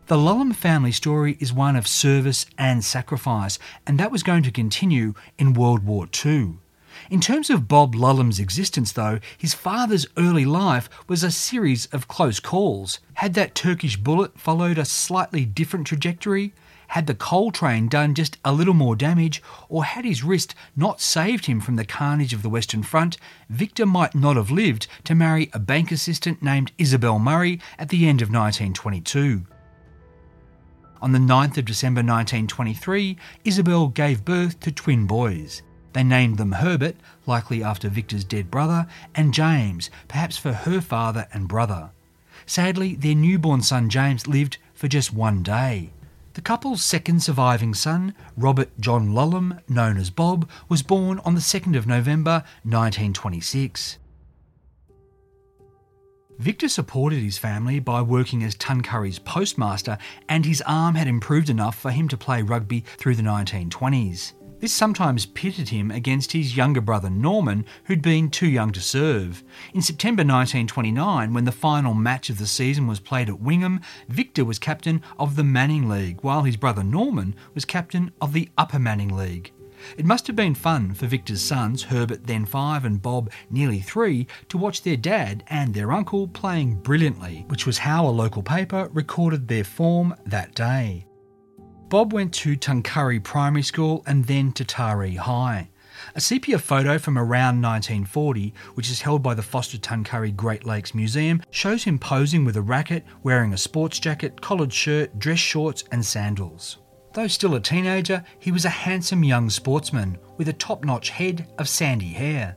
The 0.06 0.18
Lulham 0.18 0.54
family 0.54 0.92
story 0.92 1.38
is 1.40 1.50
one 1.50 1.76
of 1.76 1.88
service 1.88 2.44
and 2.58 2.84
sacrifice, 2.84 3.58
and 3.87 3.99
that 3.99 4.12
was 4.12 4.23
going 4.23 4.42
to 4.42 4.50
continue 4.50 5.14
in 5.38 5.54
World 5.54 5.87
War 5.87 6.06
II. 6.26 6.58
In 7.08 7.23
terms 7.23 7.49
of 7.49 7.68
Bob 7.68 7.94
Lulham's 7.94 8.38
existence, 8.38 8.92
though, 8.92 9.18
his 9.38 9.54
father's 9.54 10.06
early 10.18 10.44
life 10.44 10.90
was 11.08 11.25
a 11.25 11.30
series 11.30 11.87
of 11.87 12.06
close 12.06 12.38
calls. 12.38 12.99
Had 13.14 13.32
that 13.32 13.54
Turkish 13.54 13.96
bullet 13.96 14.38
followed 14.38 14.76
a 14.76 14.84
slightly 14.84 15.46
different 15.46 15.87
trajectory? 15.87 16.52
Had 16.88 17.06
the 17.06 17.14
coal 17.14 17.50
train 17.50 17.88
done 17.88 18.14
just 18.14 18.37
a 18.44 18.52
little 18.52 18.75
more 18.75 18.96
damage, 18.96 19.42
or 19.70 19.84
had 19.84 20.04
his 20.04 20.23
wrist 20.23 20.54
not 20.76 21.00
saved 21.00 21.46
him 21.46 21.62
from 21.62 21.76
the 21.76 21.87
carnage 21.87 22.34
of 22.34 22.42
the 22.42 22.50
Western 22.50 22.82
Front, 22.82 23.16
Victor 23.49 23.87
might 23.87 24.14
not 24.14 24.37
have 24.37 24.50
lived 24.50 24.87
to 25.04 25.14
marry 25.14 25.49
a 25.54 25.58
bank 25.58 25.90
assistant 25.90 26.42
named 26.42 26.73
Isabel 26.76 27.18
Murray 27.18 27.58
at 27.78 27.88
the 27.88 28.06
end 28.06 28.20
of 28.20 28.28
1922. 28.28 29.46
On 31.04 31.12
the 31.12 31.18
9th 31.18 31.58
of 31.58 31.66
December 31.66 31.99
1923, 31.99 33.18
Isabel 33.44 33.88
gave 33.88 34.25
birth 34.25 34.58
to 34.61 34.73
twin 34.73 35.06
boys. 35.06 35.61
They 35.92 36.02
named 36.02 36.38
them 36.38 36.52
Herbert, 36.52 36.96
likely 37.26 37.62
after 37.62 37.90
Victor's 37.90 38.25
dead 38.25 38.50
brother, 38.50 38.87
and 39.14 39.34
James, 39.34 39.90
perhaps 40.08 40.38
for 40.38 40.54
her 40.54 40.80
father 40.80 41.28
and 41.30 41.46
brother. 41.46 41.90
Sadly, 42.46 42.94
their 42.94 43.14
newborn 43.14 43.61
son 43.61 43.90
James 43.90 44.26
lived 44.26 44.56
for 44.73 44.88
just 44.88 45.12
one 45.12 45.42
day. 45.42 45.92
The 46.32 46.40
couple's 46.40 46.82
second 46.82 47.23
surviving 47.23 47.75
son, 47.75 48.14
Robert 48.34 48.70
John 48.80 49.11
Lulham, 49.11 49.61
known 49.68 49.99
as 49.99 50.08
Bob, 50.08 50.49
was 50.70 50.80
born 50.82 51.18
on 51.18 51.34
the 51.34 51.42
2nd 51.42 51.76
of 51.76 51.87
November 51.87 52.44
1926. 52.62 53.99
Victor 56.38 56.69
supported 56.69 57.23
his 57.23 57.38
family 57.38 57.79
by 57.79 58.03
working 58.03 58.43
as 58.43 58.55
Tuncurry's 58.57 59.21
postmaster, 59.21 59.97
and 60.29 60.45
his 60.45 60.62
arm 60.67 60.97
had 60.97 61.07
improved 61.07 61.49
enough 61.49 61.79
for 61.79 61.91
him 61.91 62.09
to 62.09 62.17
play 62.17 62.43
rugby 62.43 62.81
through 62.99 63.14
the 63.14 63.23
1920s. 63.23 64.33
This 64.61 64.73
sometimes 64.73 65.26
pitted 65.26 65.69
him 65.69 65.91
against 65.91 66.33
his 66.33 66.57
younger 66.57 66.81
brother 66.81 67.11
Norman, 67.11 67.67
who'd 67.85 68.03
been 68.03 68.31
too 68.31 68.47
young 68.47 68.73
to 68.73 68.81
serve. 68.81 69.45
In 69.75 69.83
September 69.83 70.21
1929, 70.21 71.33
when 71.33 71.45
the 71.45 71.53
final 71.53 71.95
match 71.95 72.31
of 72.31 72.38
the 72.38 72.47
season 72.47 72.87
was 72.87 72.99
played 72.99 73.29
at 73.29 73.41
Wingham, 73.41 73.81
Victor 74.09 74.45
was 74.45 74.59
captain 74.59 75.03
of 75.19 75.37
the 75.37 75.45
Manning 75.45 75.88
League, 75.88 76.21
while 76.23 76.43
his 76.43 76.57
brother 76.57 76.83
Norman 76.83 77.35
was 77.55 77.64
captain 77.64 78.11
of 78.21 78.33
the 78.33 78.49
Upper 78.57 78.79
Manning 78.79 79.14
League. 79.14 79.53
It 79.97 80.05
must 80.05 80.26
have 80.26 80.37
been 80.37 80.55
fun 80.55 80.95
for 80.95 81.07
Victor's 81.07 81.41
sons, 81.41 81.83
Herbert 81.85 82.26
then 82.26 82.45
five 82.45 82.85
and 82.85 83.00
Bob 83.00 83.31
nearly 83.50 83.81
three, 83.81 84.26
to 84.49 84.59
watch 84.59 84.83
their 84.83 84.97
dad 84.97 85.45
and 85.49 85.75
their 85.75 85.93
uncle 85.93 86.29
playing 86.29 86.76
brilliantly, 86.76 87.45
which 87.49 87.67
was 87.67 87.79
how 87.79 88.07
a 88.07 88.09
local 88.09 88.43
paper 88.43 88.88
recorded 88.93 89.49
their 89.49 89.64
form 89.64 90.14
that 90.26 90.55
day. 90.55 91.07
Bob 91.88 92.12
went 92.12 92.33
to 92.35 92.57
Tuncurry 92.57 93.23
Primary 93.23 93.62
School 93.62 94.03
and 94.07 94.25
then 94.25 94.53
to 94.53 94.64
Taree 94.64 95.17
High. 95.17 95.71
A 96.14 96.21
sepia 96.21 96.59
photo 96.59 96.99
from 96.99 97.17
around 97.17 97.62
1940, 97.62 98.53
which 98.75 98.91
is 98.91 99.03
held 99.03 99.23
by 99.23 99.35
the 99.35 99.43
Forster 99.43 99.79
Tuncurry 99.79 100.35
Great 100.35 100.67
Lakes 100.67 100.95
Museum, 100.95 101.43
shows 101.50 101.85
him 101.85 101.99
posing 101.99 102.45
with 102.45 102.57
a 102.57 102.62
racket, 102.62 103.05
wearing 103.23 103.53
a 103.53 103.59
sports 103.59 103.99
jacket, 103.99 104.41
collared 104.41 104.73
shirt, 104.73 105.19
dress 105.19 105.38
shorts, 105.38 105.85
and 105.93 106.05
sandals. 106.05 106.79
Though 107.14 107.28
still 107.28 107.54
a 107.54 107.61
teenager, 107.61 108.25
he 108.40 108.50
was 108.50 108.64
a 108.64 108.68
handsome 108.68 109.23
young 109.23 109.49
sportsman 109.49 110.18
with 110.37 110.49
a 110.49 110.52
top 110.52 110.85
notch 110.85 111.11
head 111.11 111.47
of 111.59 111.68
sandy 111.68 112.09
hair. 112.09 112.56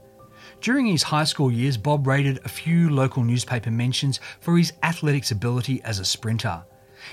During 0.61 0.87
his 0.87 1.03
high 1.03 1.25
school 1.25 1.51
years, 1.51 1.77
Bob 1.77 2.07
rated 2.07 2.39
a 2.43 2.49
few 2.49 2.89
local 2.89 3.23
newspaper 3.23 3.69
mentions 3.69 4.19
for 4.39 4.57
his 4.57 4.73
athletics 4.81 5.29
ability 5.29 5.83
as 5.83 5.99
a 5.99 6.05
sprinter. 6.05 6.63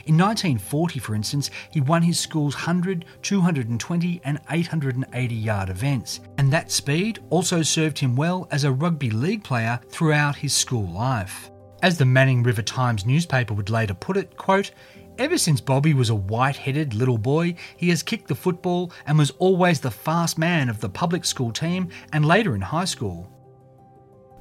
In 0.06 0.16
1940, 0.16 0.98
for 0.98 1.14
instance, 1.14 1.50
he 1.70 1.82
won 1.82 2.00
his 2.00 2.18
school's 2.18 2.54
100, 2.54 3.04
220, 3.20 4.22
and 4.24 4.40
880 4.48 5.34
yard 5.34 5.68
events, 5.68 6.20
and 6.38 6.50
that 6.50 6.70
speed 6.70 7.18
also 7.28 7.60
served 7.60 7.98
him 7.98 8.16
well 8.16 8.48
as 8.50 8.64
a 8.64 8.72
rugby 8.72 9.10
league 9.10 9.44
player 9.44 9.78
throughout 9.90 10.36
his 10.36 10.54
school 10.54 10.90
life. 10.90 11.50
As 11.82 11.98
the 11.98 12.06
Manning 12.06 12.42
River 12.42 12.62
Times 12.62 13.04
newspaper 13.04 13.52
would 13.52 13.68
later 13.68 13.92
put 13.92 14.16
it, 14.16 14.38
quote, 14.38 14.70
Ever 15.16 15.38
since 15.38 15.60
Bobby 15.60 15.94
was 15.94 16.10
a 16.10 16.14
white 16.14 16.56
headed 16.56 16.92
little 16.92 17.18
boy, 17.18 17.54
he 17.76 17.88
has 17.90 18.02
kicked 18.02 18.26
the 18.26 18.34
football 18.34 18.90
and 19.06 19.16
was 19.16 19.30
always 19.38 19.78
the 19.78 19.90
fast 19.90 20.38
man 20.38 20.68
of 20.68 20.80
the 20.80 20.88
public 20.88 21.24
school 21.24 21.52
team 21.52 21.88
and 22.12 22.26
later 22.26 22.56
in 22.56 22.60
high 22.60 22.84
school. 22.84 23.30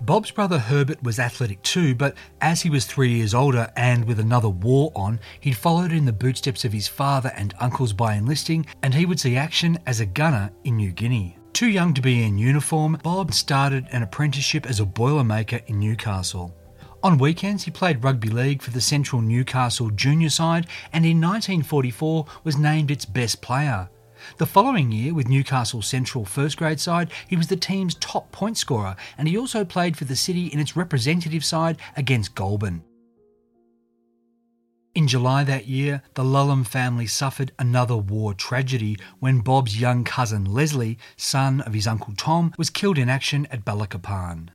Bob's 0.02 0.32
brother 0.32 0.58
Herbert 0.58 1.04
was 1.04 1.20
athletic 1.20 1.62
too, 1.62 1.94
but 1.94 2.16
as 2.42 2.64
he 2.64 2.72
was 2.72 2.86
three 2.86 3.14
years 3.14 3.36
older 3.36 3.72
and 3.76 4.04
with 4.06 4.20
another 4.20 4.50
war 4.50 4.92
on, 4.96 5.20
he'd 5.40 5.56
followed 5.56 5.92
in 5.92 6.06
the 6.06 6.12
bootsteps 6.12 6.66
of 6.66 6.74
his 6.74 6.88
father 6.88 7.32
and 7.36 7.54
uncles 7.60 7.94
by 7.94 8.16
enlisting, 8.16 8.66
and 8.82 8.96
he 8.96 9.06
would 9.06 9.20
see 9.20 9.38
action 9.38 9.78
as 9.86 10.00
a 10.00 10.08
gunner 10.08 10.52
in 10.64 10.78
New 10.78 10.92
Guinea. 10.92 11.38
Too 11.54 11.68
young 11.68 11.94
to 11.94 12.02
be 12.02 12.24
in 12.24 12.40
uniform, 12.40 13.00
Bob 13.04 13.32
started 13.32 13.88
an 13.92 14.02
apprenticeship 14.02 14.66
as 14.66 14.80
a 14.80 14.86
boilermaker 14.86 15.64
in 15.68 15.80
Newcastle. 15.80 16.54
On 17.04 17.18
weekends, 17.18 17.66
he 17.66 17.72
played 17.72 18.02
rugby 18.02 18.30
league 18.30 18.62
for 18.62 18.72
the 18.72 18.80
Central 18.80 19.22
Newcastle 19.22 19.90
junior 19.90 20.30
side 20.30 20.68
and 20.94 21.06
in 21.06 21.20
1944 21.20 22.26
was 22.46 22.58
named 22.58 22.90
its 22.90 23.04
best 23.04 23.42
player. 23.42 23.90
The 24.38 24.46
following 24.46 24.90
year, 24.90 25.14
with 25.14 25.28
Newcastle 25.28 25.82
Central 25.82 26.24
first 26.24 26.56
grade 26.56 26.80
side, 26.80 27.12
he 27.28 27.36
was 27.36 27.48
the 27.48 27.58
team's 27.58 27.96
top 27.96 28.32
point 28.32 28.58
scorer 28.58 28.96
and 29.18 29.28
he 29.28 29.38
also 29.38 29.66
played 29.66 29.98
for 29.98 30.06
the 30.06 30.16
city 30.16 30.48
in 30.48 30.62
its 30.62 30.78
representative 30.78 31.44
side 31.44 31.78
against 31.98 32.36
Goulburn. 32.36 32.86
In 34.96 35.06
July 35.10 35.44
that 35.44 35.68
year, 35.68 36.04
the 36.14 36.24
Lulham 36.24 36.66
family 36.66 37.08
suffered 37.08 37.52
another 37.60 37.98
war 37.98 38.34
tragedy 38.34 38.98
when 39.20 39.42
Bob's 39.42 39.78
young 39.78 40.06
cousin 40.06 40.46
Leslie, 40.46 40.98
son 41.18 41.60
of 41.62 41.74
his 41.74 41.86
uncle 41.86 42.14
Tom, 42.16 42.54
was 42.58 42.70
killed 42.70 42.98
in 42.98 43.10
action 43.10 43.46
at 43.52 43.66
Balikpapan. 43.66 44.52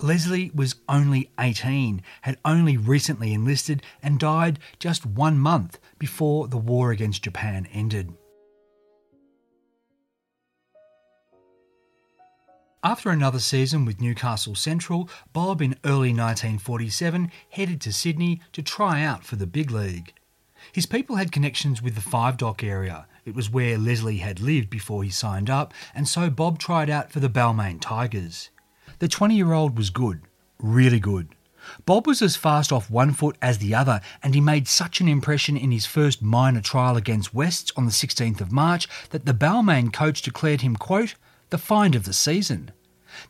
Leslie 0.00 0.50
was 0.54 0.76
only 0.88 1.30
18, 1.38 2.02
had 2.22 2.38
only 2.44 2.76
recently 2.76 3.32
enlisted, 3.32 3.82
and 4.02 4.18
died 4.18 4.58
just 4.78 5.06
one 5.06 5.38
month 5.38 5.78
before 5.98 6.48
the 6.48 6.56
war 6.58 6.90
against 6.90 7.22
Japan 7.22 7.66
ended. 7.72 8.12
After 12.82 13.08
another 13.08 13.38
season 13.38 13.86
with 13.86 14.02
Newcastle 14.02 14.54
Central, 14.54 15.08
Bob 15.32 15.62
in 15.62 15.78
early 15.84 16.10
1947 16.10 17.30
headed 17.48 17.80
to 17.80 17.94
Sydney 17.94 18.42
to 18.52 18.62
try 18.62 19.02
out 19.02 19.24
for 19.24 19.36
the 19.36 19.46
big 19.46 19.70
league. 19.70 20.12
His 20.70 20.84
people 20.84 21.16
had 21.16 21.32
connections 21.32 21.80
with 21.80 21.94
the 21.94 22.02
Five 22.02 22.36
Dock 22.36 22.62
area. 22.62 23.06
It 23.24 23.34
was 23.34 23.48
where 23.48 23.78
Leslie 23.78 24.18
had 24.18 24.38
lived 24.38 24.68
before 24.68 25.02
he 25.02 25.08
signed 25.08 25.48
up, 25.48 25.72
and 25.94 26.06
so 26.06 26.28
Bob 26.28 26.58
tried 26.58 26.90
out 26.90 27.10
for 27.10 27.20
the 27.20 27.30
Balmain 27.30 27.80
Tigers. 27.80 28.50
The 28.98 29.08
20 29.08 29.34
year 29.34 29.52
old 29.52 29.76
was 29.76 29.90
good, 29.90 30.22
really 30.58 31.00
good. 31.00 31.34
Bob 31.86 32.06
was 32.06 32.20
as 32.22 32.36
fast 32.36 32.72
off 32.72 32.90
one 32.90 33.12
foot 33.12 33.36
as 33.40 33.58
the 33.58 33.74
other, 33.74 34.00
and 34.22 34.34
he 34.34 34.40
made 34.40 34.68
such 34.68 35.00
an 35.00 35.08
impression 35.08 35.56
in 35.56 35.70
his 35.70 35.86
first 35.86 36.22
minor 36.22 36.60
trial 36.60 36.96
against 36.96 37.34
Wests 37.34 37.72
on 37.76 37.86
the 37.86 37.90
16th 37.90 38.40
of 38.40 38.52
March 38.52 38.86
that 39.10 39.24
the 39.24 39.34
Balmain 39.34 39.92
coach 39.92 40.22
declared 40.22 40.60
him, 40.60 40.76
quote, 40.76 41.14
the 41.50 41.58
find 41.58 41.94
of 41.94 42.04
the 42.04 42.12
season. 42.12 42.70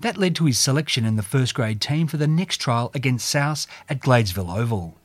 That 0.00 0.16
led 0.16 0.35
to 0.37 0.47
his 0.47 0.59
selection 0.59 1.04
in 1.04 1.16
the 1.16 1.23
first 1.23 1.54
grade 1.54 1.80
team 1.80 2.06
for 2.06 2.16
the 2.16 2.26
next 2.26 2.56
trial 2.59 2.90
against 2.94 3.28
South 3.28 3.66
at 3.88 4.00
Gladesville 4.00 4.56
Oval. 4.56 4.99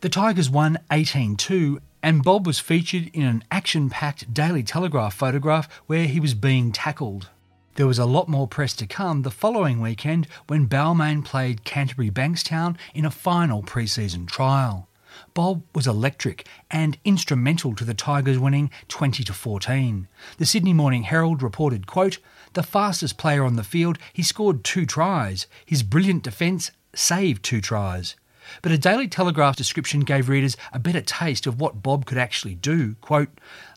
The 0.00 0.08
Tigers 0.08 0.50
won 0.50 0.78
18 0.92 1.36
2, 1.36 1.80
and 2.02 2.22
Bob 2.22 2.46
was 2.46 2.58
featured 2.58 3.10
in 3.12 3.24
an 3.24 3.44
action 3.50 3.90
packed 3.90 4.32
Daily 4.32 4.62
Telegraph 4.62 5.14
photograph 5.14 5.68
where 5.86 6.06
he 6.06 6.20
was 6.20 6.34
being 6.34 6.72
tackled. 6.72 7.30
There 7.78 7.86
was 7.86 8.00
a 8.00 8.06
lot 8.06 8.28
more 8.28 8.48
press 8.48 8.74
to 8.74 8.88
come 8.88 9.22
the 9.22 9.30
following 9.30 9.80
weekend 9.80 10.26
when 10.48 10.66
Balmain 10.66 11.24
played 11.24 11.62
Canterbury 11.62 12.10
Bankstown 12.10 12.76
in 12.92 13.04
a 13.04 13.10
final 13.12 13.62
pre 13.62 13.86
season 13.86 14.26
trial. 14.26 14.88
Bob 15.32 15.62
was 15.76 15.86
electric 15.86 16.44
and 16.72 16.98
instrumental 17.04 17.76
to 17.76 17.84
the 17.84 17.94
Tigers 17.94 18.36
winning 18.36 18.72
20 18.88 19.22
to 19.22 19.32
14. 19.32 20.08
The 20.38 20.44
Sydney 20.44 20.72
Morning 20.72 21.04
Herald 21.04 21.40
reported, 21.40 21.86
quote, 21.86 22.18
"The 22.54 22.64
fastest 22.64 23.16
player 23.16 23.44
on 23.44 23.54
the 23.54 23.62
field, 23.62 23.96
he 24.12 24.24
scored 24.24 24.64
two 24.64 24.84
tries. 24.84 25.46
His 25.64 25.84
brilliant 25.84 26.24
defence 26.24 26.72
saved 26.96 27.44
two 27.44 27.60
tries." 27.60 28.16
But 28.62 28.72
a 28.72 28.78
Daily 28.78 29.08
Telegraph 29.08 29.56
description 29.56 30.00
gave 30.00 30.28
readers 30.28 30.56
a 30.72 30.78
better 30.78 31.00
taste 31.00 31.46
of 31.46 31.60
what 31.60 31.82
Bob 31.82 32.06
could 32.06 32.18
actually 32.18 32.54
do. 32.54 32.94
Quote, 33.00 33.28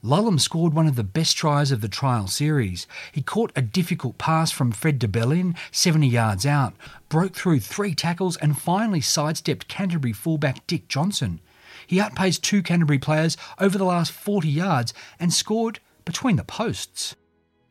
Lulham 0.04 0.40
scored 0.40 0.74
one 0.74 0.88
of 0.88 0.96
the 0.96 1.04
best 1.04 1.38
tries 1.38 1.72
of 1.72 1.82
the 1.82 1.88
trial 1.88 2.28
series. 2.28 2.88
He 3.12 3.22
caught 3.22 3.52
a 3.56 3.62
difficult 3.62 4.18
pass 4.18 4.52
from 4.52 4.72
Fred 4.72 5.00
de 5.00 5.08
Belin 5.08 5.56
70 5.72 6.08
yards 6.08 6.46
out, 6.46 6.74
broke 7.10 7.36
through 7.36 7.60
three 7.60 7.96
tackles, 7.96 8.38
and 8.38 8.58
finally 8.58 9.02
sidestepped 9.02 9.68
Canterbury 9.68 10.14
fullback 10.14 10.66
Dick 10.68 10.88
Johnson. 10.88 11.40
He 11.86 12.00
outpaced 12.00 12.44
two 12.44 12.64
Canterbury 12.64 13.00
players 13.00 13.38
over 13.60 13.78
the 13.78 13.86
last 13.86 14.12
40 14.12 14.48
yards 14.48 14.94
and 15.20 15.34
scored 15.34 15.80
between 16.06 16.36
the 16.36 16.44
posts. 16.44 17.16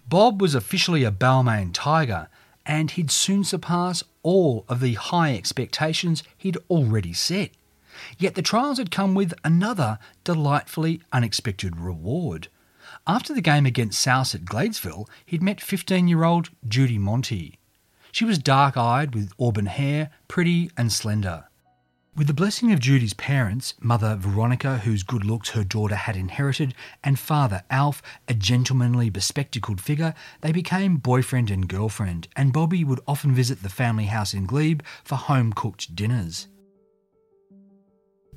Bob 0.09 0.41
was 0.41 0.55
officially 0.55 1.05
a 1.05 1.13
Balmain 1.13 1.71
Tiger, 1.73 2.29
and 2.67 2.91
he'd 2.91 3.11
soon 3.11 3.45
surpass 3.45 4.03
all 4.23 4.65
of 4.69 4.81
the 4.81 4.95
high 4.95 5.35
expectations 5.35 6.23
he'd 6.37 6.59
already 6.69 7.13
set. 7.13 7.51
Yet 8.19 8.35
the 8.35 8.43
trials 8.43 8.79
had 8.79 8.91
come 8.91 9.15
with 9.15 9.35
another 9.45 9.99
delightfully 10.25 11.03
unexpected 11.13 11.77
reward. 11.77 12.49
After 13.07 13.35
the 13.35 13.41
game 13.41 13.67
against 13.67 14.01
South 14.01 14.35
at 14.35 14.45
Gladesville, 14.45 15.09
he'd 15.27 15.43
met 15.43 15.61
15 15.61 16.09
year 16.09 16.25
old 16.25 16.51
Judy 16.67 16.99
Monty. 16.99 17.59
She 18.13 18.25
was 18.25 18.39
dark 18.39 18.77
eyed 18.77 19.15
with 19.15 19.33
auburn 19.39 19.67
hair, 19.67 20.11
pretty 20.29 20.71
and 20.77 20.93
slender. 20.93 21.50
With 22.21 22.27
the 22.27 22.35
blessing 22.35 22.71
of 22.71 22.81
Judy's 22.81 23.15
parents, 23.15 23.73
mother 23.81 24.15
Veronica, 24.15 24.77
whose 24.77 25.03
good 25.03 25.25
looks 25.25 25.49
her 25.49 25.65
daughter 25.65 25.95
had 25.95 26.19
inherited, 26.19 26.75
and 27.03 27.19
father 27.19 27.63
Alf, 27.71 28.03
a 28.29 28.35
gentlemanly 28.35 29.09
bespectacled 29.09 29.81
figure, 29.81 30.13
they 30.43 30.53
became 30.53 30.99
boyfriend 30.99 31.51
and 31.51 31.67
girlfriend, 31.67 32.29
and 32.37 32.53
Bobby 32.53 32.85
would 32.85 33.01
often 33.09 33.35
visit 33.35 33.63
the 33.63 33.71
family 33.71 34.05
house 34.05 34.35
in 34.35 34.45
Glebe 34.45 34.83
for 35.03 35.15
home 35.15 35.55
cooked 35.55 35.97
dinners. 35.97 36.49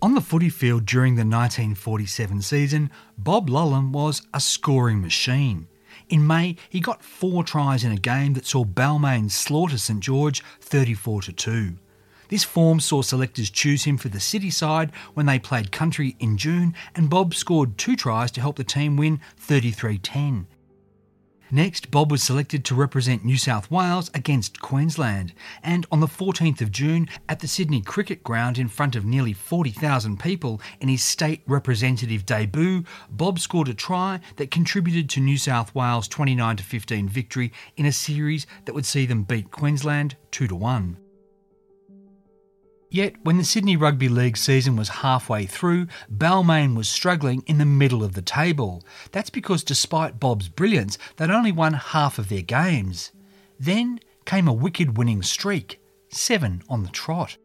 On 0.02 0.16
the 0.16 0.22
footy 0.22 0.48
field 0.48 0.86
during 0.86 1.16
the 1.16 1.26
1947 1.26 2.42
season, 2.42 2.90
Bob 3.18 3.50
Lulham 3.50 3.92
was 3.92 4.22
a 4.34 4.40
scoring 4.40 5.02
machine. 5.02 5.68
In 6.08 6.26
May, 6.26 6.56
he 6.70 6.80
got 6.80 7.04
four 7.04 7.44
tries 7.44 7.84
in 7.84 7.92
a 7.92 7.98
game 7.98 8.32
that 8.36 8.46
saw 8.46 8.64
Balmain 8.64 9.30
slaughter 9.30 9.78
St 9.78 10.00
George 10.00 10.42
34 10.62 11.24
2. 11.24 11.78
This 12.34 12.44
form 12.44 12.80
saw 12.80 13.04
selectors 13.04 13.52
choose 13.52 13.84
him 13.84 13.96
for 13.96 14.10
the 14.10 14.20
City 14.20 14.50
side 14.50 14.92
when 15.14 15.28
they 15.28 15.38
played 15.38 15.72
country 15.72 16.16
in 16.20 16.36
June, 16.36 16.74
and 16.96 17.08
Bob 17.08 17.36
scored 17.36 17.78
two 17.78 17.96
tries 17.96 18.32
to 18.32 18.42
help 18.42 18.56
the 18.56 18.64
team 18.64 18.98
win 18.98 19.22
33 19.38 20.00
10. 20.00 20.48
Next, 21.52 21.92
Bob 21.92 22.10
was 22.10 22.24
selected 22.24 22.66
to 22.66 22.74
represent 22.74 23.24
New 23.24 23.38
South 23.38 23.70
Wales 23.70 24.10
against 24.16 24.62
Queensland, 24.62 25.36
and 25.62 25.86
on 25.92 26.00
the 26.00 26.08
14th 26.08 26.60
of 26.62 26.72
June, 26.72 27.08
at 27.30 27.40
the 27.40 27.48
Sydney 27.48 27.82
Cricket 27.82 28.24
Ground 28.24 28.58
in 28.58 28.68
front 28.68 28.96
of 28.96 29.06
nearly 29.06 29.34
40,000 29.34 30.20
people 30.20 30.60
in 30.80 30.90
his 30.90 31.04
state 31.04 31.44
representative 31.46 32.26
debut, 32.26 32.84
Bob 33.12 33.38
scored 33.38 33.70
a 33.70 33.76
try 33.76 34.20
that 34.38 34.50
contributed 34.50 35.08
to 35.12 35.20
New 35.20 35.38
South 35.38 35.76
Wales' 35.76 36.08
29 36.08 36.58
15 36.58 37.08
victory 37.08 37.54
in 37.78 37.86
a 37.86 37.92
series 37.92 38.48
that 38.66 38.74
would 38.74 38.88
see 38.88 39.06
them 39.06 39.22
beat 39.22 39.52
Queensland 39.52 40.16
2 40.32 40.48
1. 40.48 40.98
Yet, 42.94 43.16
when 43.24 43.38
the 43.38 43.44
Sydney 43.44 43.76
Rugby 43.76 44.08
League 44.08 44.38
season 44.38 44.76
was 44.76 45.02
halfway 45.02 45.48
through, 45.48 45.88
Balmain 46.16 46.76
was 46.76 46.88
struggling 46.88 47.44
in 47.48 47.58
the 47.58 47.66
middle 47.66 48.04
of 48.04 48.14
the 48.14 48.22
table. 48.22 48.84
That's 49.12 49.32
because 49.32 49.64
despite 49.64 50.20
Bob's 50.20 50.48
brilliance, 50.48 51.00
they'd 51.18 51.32
only 51.32 51.52
won 51.52 51.74
half 51.74 52.20
of 52.20 52.30
their 52.30 52.44
games. 52.44 53.12
Then 53.60 54.00
came 54.26 54.48
a 54.48 54.54
wicked 54.54 54.96
winning 54.96 55.24
streak, 55.24 55.82
seven 56.10 56.62
on 56.70 56.84
the 56.84 56.90
trot. 56.90 57.38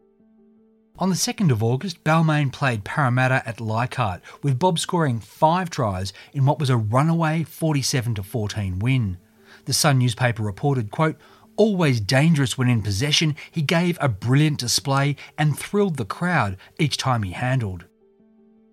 On 0.99 1.09
the 1.09 1.15
2nd 1.15 1.49
of 1.49 1.63
August, 1.63 2.03
Balmain 2.03 2.53
played 2.53 2.83
Parramatta 2.83 3.41
at 3.47 3.59
Leichhardt, 3.59 4.21
with 4.43 4.59
Bob 4.59 4.77
scoring 4.77 5.19
five 5.19 5.71
tries 5.71 6.13
in 6.31 6.45
what 6.45 6.59
was 6.59 6.69
a 6.69 6.77
runaway 6.77 7.41
47 7.43 8.13
14 8.13 8.77
win. 8.77 9.17
The 9.65 9.73
Sun 9.73 9.97
newspaper 9.97 10.43
reported, 10.43 10.91
quote, 10.91 11.17
Always 11.59 11.99
dangerous 11.99 12.57
when 12.57 12.69
in 12.69 12.81
possession, 12.81 13.35
he 13.51 13.61
gave 13.61 13.97
a 13.99 14.07
brilliant 14.07 14.59
display 14.59 15.17
and 15.37 15.59
thrilled 15.59 15.97
the 15.97 16.05
crowd 16.05 16.55
each 16.79 16.95
time 16.95 17.23
he 17.23 17.33
handled. 17.33 17.83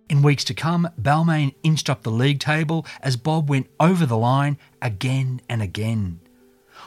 In 0.08 0.22
weeks 0.22 0.44
to 0.44 0.54
come, 0.54 0.88
Balmain 0.96 1.52
inched 1.64 1.90
up 1.90 2.04
the 2.04 2.12
league 2.12 2.38
table 2.38 2.86
as 3.02 3.16
Bob 3.16 3.50
went 3.50 3.66
over 3.80 4.06
the 4.06 4.16
line 4.16 4.56
again 4.80 5.40
and 5.48 5.62
again. 5.62 6.20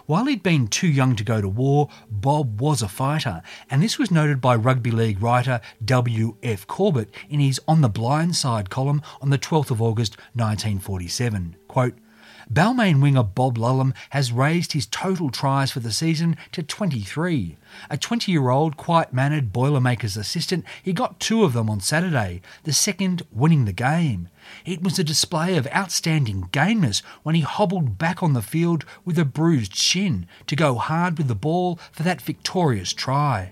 While 0.06 0.28
he'd 0.28 0.42
been 0.42 0.70
too 0.70 0.88
young 0.88 1.18
to 1.18 1.24
go 1.26 1.42
to 1.42 1.50
war, 1.50 1.90
Bob 2.10 2.62
was 2.62 2.82
a 2.82 2.88
fighter, 2.88 3.42
and 3.70 3.84
this 3.84 4.00
was 4.00 4.10
noted 4.10 4.40
by 4.40 4.56
rugby 4.56 4.92
league 4.92 5.22
writer 5.22 5.60
W.F. 5.84 6.66
Corbett 6.66 7.14
in 7.28 7.42
his 7.42 7.60
On 7.68 7.82
the 7.82 7.90
Blind 7.90 8.38
Side 8.38 8.70
column 8.70 9.02
on 9.22 9.32
the 9.32 9.38
12th 9.38 9.70
of 9.72 9.82
August 9.82 10.16
1947. 10.34 11.58
Quote, 11.68 11.96
Balmain 12.52 13.00
winger 13.00 13.22
Bob 13.22 13.60
Lulham 13.60 13.94
has 14.10 14.32
raised 14.32 14.74
his 14.74 14.88
total 14.88 15.30
tries 15.30 15.72
for 15.72 15.82
the 15.82 15.92
season 15.92 16.36
to 16.52 16.64
23. 16.64 17.58
A 17.92 17.98
20 17.98 18.32
year 18.32 18.50
old, 18.50 18.76
quiet 18.76 19.14
mannered 19.14 19.54
Boilermakers 19.54 20.18
assistant, 20.18 20.66
he 20.82 20.92
got 20.92 21.20
two 21.20 21.44
of 21.44 21.54
them 21.54 21.70
on 21.70 21.80
Saturday, 21.80 22.42
the 22.64 22.74
second 22.74 23.22
winning 23.32 23.66
the 23.66 23.72
game. 23.72 24.30
It 24.66 24.82
was 24.82 24.98
a 24.98 25.04
display 25.04 25.58
of 25.58 25.68
outstanding 25.68 26.50
gameness 26.52 27.04
when 27.22 27.36
he 27.36 27.42
hobbled 27.42 28.00
back 28.00 28.24
on 28.24 28.34
the 28.34 28.42
field 28.42 28.84
with 29.06 29.20
a 29.20 29.26
bruised 29.26 29.76
shin 29.76 30.26
to 30.48 30.56
go 30.56 30.74
hard 30.74 31.20
with 31.20 31.28
the 31.28 31.36
ball 31.36 31.78
for 31.92 32.02
that 32.02 32.20
victorious 32.20 32.94
try. 32.94 33.52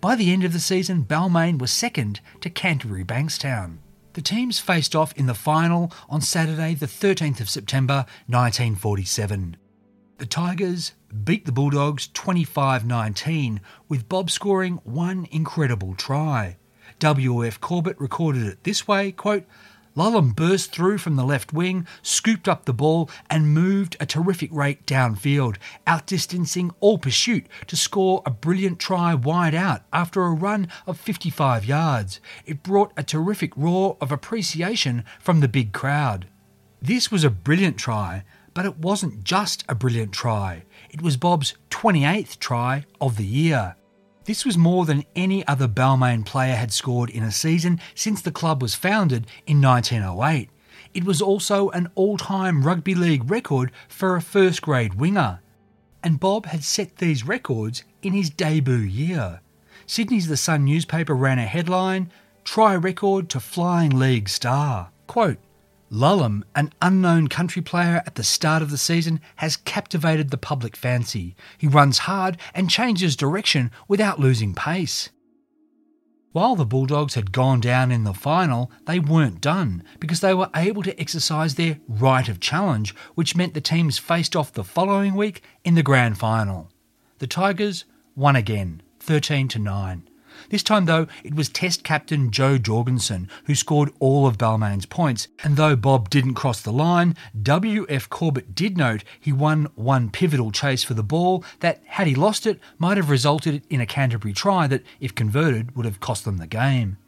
By 0.00 0.14
the 0.14 0.32
end 0.32 0.44
of 0.44 0.52
the 0.52 0.60
season, 0.60 1.04
Balmain 1.04 1.58
was 1.58 1.70
second 1.70 2.20
to 2.40 2.50
Canterbury 2.50 3.04
Bankstown. 3.04 3.78
The 4.12 4.22
teams 4.22 4.58
faced 4.58 4.94
off 4.94 5.12
in 5.14 5.26
the 5.26 5.34
final 5.34 5.92
on 6.08 6.20
Saturday, 6.20 6.74
the 6.74 6.86
13th 6.86 7.40
of 7.40 7.50
September 7.50 8.06
1947. 8.26 9.56
The 10.18 10.26
Tigers 10.26 10.92
beat 11.24 11.44
the 11.44 11.52
Bulldogs 11.52 12.08
25 12.12 12.86
19, 12.86 13.60
with 13.88 14.08
Bob 14.08 14.30
scoring 14.30 14.80
one 14.84 15.28
incredible 15.30 15.94
try. 15.94 16.56
W.F. 16.98 17.60
Corbett 17.60 18.00
recorded 18.00 18.46
it 18.46 18.64
this 18.64 18.88
way 18.88 19.12
quote, 19.12 19.44
Lulham 19.96 20.36
burst 20.36 20.72
through 20.72 20.98
from 20.98 21.16
the 21.16 21.24
left 21.24 21.54
wing, 21.54 21.86
scooped 22.02 22.46
up 22.46 22.66
the 22.66 22.74
ball, 22.74 23.10
and 23.30 23.54
moved 23.54 23.96
a 23.98 24.04
terrific 24.04 24.52
rate 24.52 24.86
downfield, 24.86 25.56
outdistancing 25.86 26.70
all 26.80 26.98
pursuit 26.98 27.46
to 27.66 27.76
score 27.76 28.22
a 28.26 28.30
brilliant 28.30 28.78
try 28.78 29.14
wide 29.14 29.54
out 29.54 29.82
after 29.94 30.22
a 30.22 30.30
run 30.30 30.68
of 30.86 31.00
55 31.00 31.64
yards. 31.64 32.20
It 32.44 32.62
brought 32.62 32.92
a 32.96 33.02
terrific 33.02 33.56
roar 33.56 33.96
of 34.00 34.12
appreciation 34.12 35.02
from 35.18 35.40
the 35.40 35.48
big 35.48 35.72
crowd. 35.72 36.26
This 36.82 37.10
was 37.10 37.24
a 37.24 37.30
brilliant 37.30 37.78
try, 37.78 38.24
but 38.52 38.66
it 38.66 38.76
wasn't 38.78 39.24
just 39.24 39.64
a 39.66 39.74
brilliant 39.74 40.12
try. 40.12 40.64
It 40.90 41.00
was 41.00 41.16
Bob's 41.16 41.54
28th 41.70 42.38
try 42.38 42.84
of 43.00 43.16
the 43.16 43.24
year. 43.24 43.76
This 44.26 44.44
was 44.44 44.58
more 44.58 44.84
than 44.84 45.04
any 45.14 45.46
other 45.46 45.68
Balmain 45.68 46.26
player 46.26 46.56
had 46.56 46.72
scored 46.72 47.10
in 47.10 47.22
a 47.22 47.30
season 47.30 47.80
since 47.94 48.20
the 48.20 48.32
club 48.32 48.60
was 48.60 48.74
founded 48.74 49.26
in 49.46 49.62
1908. 49.62 50.50
It 50.92 51.04
was 51.04 51.22
also 51.22 51.70
an 51.70 51.90
all 51.94 52.18
time 52.18 52.64
rugby 52.64 52.94
league 52.94 53.30
record 53.30 53.70
for 53.88 54.16
a 54.16 54.22
first 54.22 54.62
grade 54.62 54.94
winger. 54.94 55.40
And 56.02 56.20
Bob 56.20 56.46
had 56.46 56.64
set 56.64 56.96
these 56.96 57.26
records 57.26 57.84
in 58.02 58.12
his 58.12 58.30
debut 58.30 58.76
year. 58.76 59.40
Sydney's 59.86 60.26
The 60.26 60.36
Sun 60.36 60.64
newspaper 60.64 61.14
ran 61.14 61.38
a 61.38 61.46
headline 61.46 62.10
Try 62.46 62.76
record 62.76 63.28
to 63.30 63.40
flying 63.40 63.98
league 63.98 64.28
star. 64.28 64.90
Quote, 65.08 65.38
Lulham, 65.90 66.42
an 66.54 66.72
unknown 66.82 67.28
country 67.28 67.62
player 67.62 68.02
at 68.06 68.16
the 68.16 68.24
start 68.24 68.60
of 68.60 68.70
the 68.70 68.78
season, 68.78 69.20
has 69.36 69.56
captivated 69.56 70.30
the 70.30 70.36
public 70.36 70.76
fancy. 70.76 71.36
He 71.58 71.68
runs 71.68 71.98
hard 71.98 72.38
and 72.54 72.68
changes 72.68 73.14
direction 73.14 73.70
without 73.86 74.18
losing 74.18 74.54
pace. 74.54 75.10
While 76.32 76.56
the 76.56 76.66
Bulldogs 76.66 77.14
had 77.14 77.32
gone 77.32 77.60
down 77.60 77.90
in 77.90 78.04
the 78.04 78.12
final, 78.12 78.70
they 78.84 78.98
weren't 78.98 79.40
done 79.40 79.82
because 80.00 80.20
they 80.20 80.34
were 80.34 80.50
able 80.54 80.82
to 80.82 81.00
exercise 81.00 81.54
their 81.54 81.78
right 81.88 82.28
of 82.28 82.40
challenge, 82.40 82.94
which 83.14 83.34
meant 83.34 83.54
the 83.54 83.60
teams 83.60 83.96
faced 83.96 84.36
off 84.36 84.52
the 84.52 84.64
following 84.64 85.14
week 85.14 85.42
in 85.64 85.76
the 85.76 85.82
grand 85.82 86.18
final. 86.18 86.70
The 87.20 87.26
Tigers 87.26 87.86
won 88.14 88.36
again, 88.36 88.82
13 89.00 89.48
to 89.48 89.58
9. 89.58 90.10
This 90.50 90.62
time, 90.62 90.84
though, 90.84 91.06
it 91.24 91.34
was 91.34 91.48
Test 91.48 91.84
captain 91.84 92.30
Joe 92.30 92.58
Jorgensen 92.58 93.28
who 93.44 93.54
scored 93.54 93.92
all 93.98 94.26
of 94.26 94.38
Balmain's 94.38 94.86
points, 94.86 95.28
and 95.42 95.56
though 95.56 95.76
Bob 95.76 96.10
didn't 96.10 96.34
cross 96.34 96.60
the 96.60 96.72
line, 96.72 97.16
W.F. 97.42 98.08
Corbett 98.08 98.54
did 98.54 98.76
note 98.76 99.04
he 99.20 99.32
won 99.32 99.68
one 99.74 100.10
pivotal 100.10 100.50
chase 100.50 100.84
for 100.84 100.94
the 100.94 101.02
ball 101.02 101.44
that, 101.60 101.82
had 101.86 102.06
he 102.06 102.14
lost 102.14 102.46
it, 102.46 102.60
might 102.78 102.96
have 102.96 103.10
resulted 103.10 103.62
in 103.70 103.80
a 103.80 103.86
Canterbury 103.86 104.32
try 104.32 104.66
that, 104.66 104.82
if 105.00 105.14
converted, 105.14 105.76
would 105.76 105.86
have 105.86 106.00
cost 106.00 106.24
them 106.24 106.38
the 106.38 106.46
game. 106.46 106.98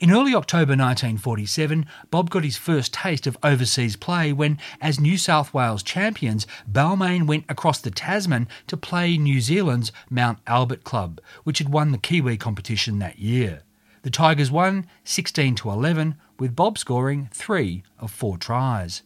In 0.00 0.10
early 0.10 0.34
October 0.34 0.72
1947, 0.72 1.86
Bob 2.10 2.30
got 2.30 2.44
his 2.44 2.56
first 2.56 2.94
taste 2.94 3.26
of 3.26 3.36
overseas 3.42 3.94
play 3.94 4.32
when, 4.32 4.58
as 4.80 4.98
New 4.98 5.18
South 5.18 5.52
Wales 5.52 5.82
champions, 5.82 6.46
Balmain 6.70 7.26
went 7.26 7.44
across 7.48 7.80
the 7.80 7.90
Tasman 7.90 8.48
to 8.68 8.76
play 8.76 9.18
New 9.18 9.40
Zealand's 9.40 9.92
Mount 10.08 10.38
Albert 10.46 10.82
Club, 10.82 11.20
which 11.44 11.58
had 11.58 11.68
won 11.68 11.92
the 11.92 11.98
Kiwi 11.98 12.38
competition 12.38 12.98
that 13.00 13.18
year. 13.18 13.62
The 14.02 14.10
Tigers 14.10 14.50
won 14.50 14.86
16 15.04 15.56
to 15.56 15.70
11, 15.70 16.16
with 16.38 16.56
Bob 16.56 16.78
scoring 16.78 17.28
three 17.30 17.82
of 17.98 18.10
four 18.10 18.38
tries. 18.38 19.02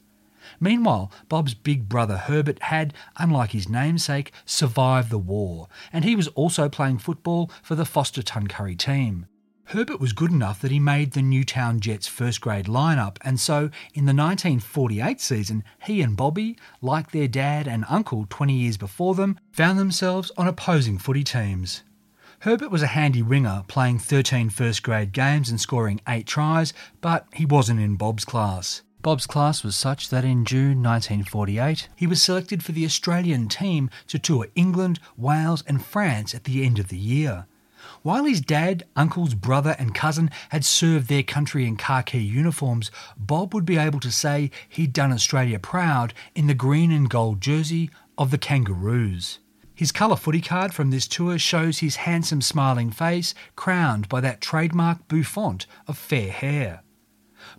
Meanwhile, 0.60 1.10
Bob's 1.28 1.54
big 1.54 1.88
brother 1.88 2.16
Herbert 2.16 2.62
had, 2.62 2.94
unlike 3.16 3.50
his 3.50 3.68
namesake, 3.68 4.32
survived 4.44 5.10
the 5.10 5.18
war, 5.18 5.68
and 5.92 6.04
he 6.04 6.14
was 6.14 6.28
also 6.28 6.68
playing 6.68 6.98
football 6.98 7.50
for 7.62 7.74
the 7.74 7.84
Forster 7.84 8.22
Tuncurry 8.22 8.76
team. 8.76 9.26
Herbert 9.70 9.98
was 9.98 10.12
good 10.12 10.30
enough 10.30 10.60
that 10.60 10.70
he 10.70 10.78
made 10.78 11.10
the 11.10 11.22
Newtown 11.22 11.80
Jets 11.80 12.06
first 12.06 12.40
grade 12.40 12.66
lineup, 12.66 13.16
and 13.22 13.40
so 13.40 13.68
in 13.94 14.04
the 14.04 14.14
1948 14.14 15.20
season, 15.20 15.64
he 15.82 16.02
and 16.02 16.16
Bobby, 16.16 16.56
like 16.80 17.10
their 17.10 17.26
dad 17.26 17.66
and 17.66 17.84
uncle 17.88 18.26
20 18.30 18.54
years 18.54 18.76
before 18.76 19.16
them, 19.16 19.40
found 19.50 19.76
themselves 19.76 20.30
on 20.36 20.46
opposing 20.46 20.98
footy 20.98 21.24
teams. 21.24 21.82
Herbert 22.40 22.70
was 22.70 22.82
a 22.82 22.88
handy 22.88 23.22
winger, 23.22 23.64
playing 23.66 23.98
13 23.98 24.50
first 24.50 24.84
grade 24.84 25.10
games 25.10 25.50
and 25.50 25.60
scoring 25.60 26.00
8 26.06 26.28
tries, 26.28 26.72
but 27.00 27.26
he 27.32 27.44
wasn't 27.44 27.80
in 27.80 27.96
Bob's 27.96 28.24
class. 28.24 28.82
Bob's 29.02 29.26
class 29.26 29.64
was 29.64 29.74
such 29.74 30.10
that 30.10 30.24
in 30.24 30.44
June 30.44 30.80
1948, 30.80 31.88
he 31.96 32.06
was 32.06 32.22
selected 32.22 32.62
for 32.62 32.70
the 32.70 32.84
Australian 32.84 33.48
team 33.48 33.90
to 34.06 34.18
tour 34.20 34.46
England, 34.54 35.00
Wales, 35.16 35.64
and 35.66 35.84
France 35.84 36.36
at 36.36 36.44
the 36.44 36.64
end 36.64 36.78
of 36.78 36.86
the 36.86 36.96
year. 36.96 37.46
While 38.02 38.24
his 38.24 38.40
dad, 38.40 38.84
uncles, 38.94 39.34
brother, 39.34 39.76
and 39.78 39.94
cousin 39.94 40.30
had 40.50 40.64
served 40.64 41.08
their 41.08 41.22
country 41.22 41.66
in 41.66 41.76
khaki 41.76 42.22
uniforms, 42.22 42.90
Bob 43.16 43.54
would 43.54 43.64
be 43.64 43.76
able 43.76 44.00
to 44.00 44.10
say 44.10 44.50
he'd 44.68 44.92
done 44.92 45.12
Australia 45.12 45.58
proud 45.58 46.14
in 46.34 46.46
the 46.46 46.54
green 46.54 46.90
and 46.90 47.10
gold 47.10 47.40
jersey 47.40 47.90
of 48.18 48.30
the 48.30 48.38
Kangaroos. 48.38 49.38
His 49.74 49.92
colour 49.92 50.16
footy 50.16 50.40
card 50.40 50.72
from 50.72 50.90
this 50.90 51.06
tour 51.06 51.38
shows 51.38 51.78
his 51.78 51.96
handsome 51.96 52.40
smiling 52.40 52.90
face 52.90 53.34
crowned 53.56 54.08
by 54.08 54.20
that 54.22 54.40
trademark 54.40 55.06
bouffant 55.06 55.66
of 55.86 55.98
fair 55.98 56.30
hair. 56.30 56.82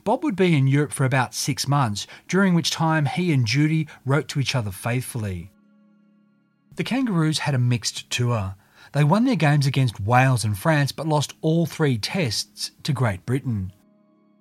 Bob 0.04 0.24
would 0.24 0.36
be 0.36 0.56
in 0.56 0.68
Europe 0.68 0.92
for 0.92 1.06
about 1.06 1.36
six 1.36 1.68
months, 1.68 2.08
during 2.28 2.54
which 2.54 2.72
time 2.72 3.06
he 3.06 3.32
and 3.32 3.46
Judy 3.46 3.88
wrote 4.04 4.28
to 4.30 4.40
each 4.40 4.56
other 4.56 4.72
faithfully. 4.72 5.52
The 6.76 6.84
Kangaroos 6.84 7.40
had 7.40 7.56
a 7.56 7.60
mixed 7.60 8.10
tour. 8.10 8.56
They 8.94 9.04
won 9.04 9.26
their 9.26 9.36
games 9.36 9.66
against 9.66 10.00
Wales 10.00 10.44
and 10.44 10.58
France 10.58 10.92
but 10.92 11.08
lost 11.08 11.34
all 11.42 11.66
three 11.66 11.98
tests 11.98 12.72
to 12.84 12.94
Great 12.94 13.26
Britain. 13.26 13.72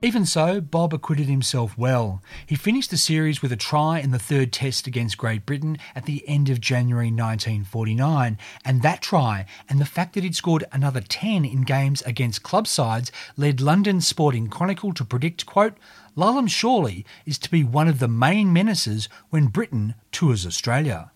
Even 0.03 0.27
so, 0.27 0.61
Bob 0.61 0.93
acquitted 0.93 1.27
himself 1.27 1.77
well. 1.79 2.23
He 2.45 2.55
finished 2.55 2.91
the 2.91 2.99
series 2.99 3.41
with 3.41 3.51
a 3.51 3.57
try 3.57 3.99
in 3.99 4.11
the 4.11 4.19
third 4.19 4.53
test 4.53 4.87
against 4.87 5.17
Great 5.17 5.47
Britain 5.47 5.79
at 5.95 6.05
the 6.05 6.23
end 6.29 6.51
of 6.51 6.61
January 6.61 7.07
1949, 7.07 8.37
and 8.63 8.83
that 8.83 9.01
try 9.01 9.47
and 9.71 9.81
the 9.81 9.87
fact 9.87 10.15
that 10.15 10.23
he'd 10.23 10.37
scored 10.37 10.65
another 10.71 11.01
10 11.01 11.47
in 11.47 11.63
games 11.63 12.03
against 12.03 12.43
club 12.43 12.67
sides 12.67 13.11
led 13.39 13.63
London 13.63 14.03
Sporting 14.03 14.49
Chronicle 14.49 14.93
to 14.93 15.05
predict, 15.05 15.47
quote, 15.47 15.79
Lulham 16.15 16.47
surely 16.49 17.07
is 17.25 17.39
to 17.39 17.51
be 17.51 17.65
one 17.65 17.89
of 17.89 17.99
the 17.99 18.07
main 18.07 18.53
menaces 18.53 19.09
when 19.31 19.47
Britain 19.47 19.95
tours 20.13 20.47
Australia. 20.47 21.11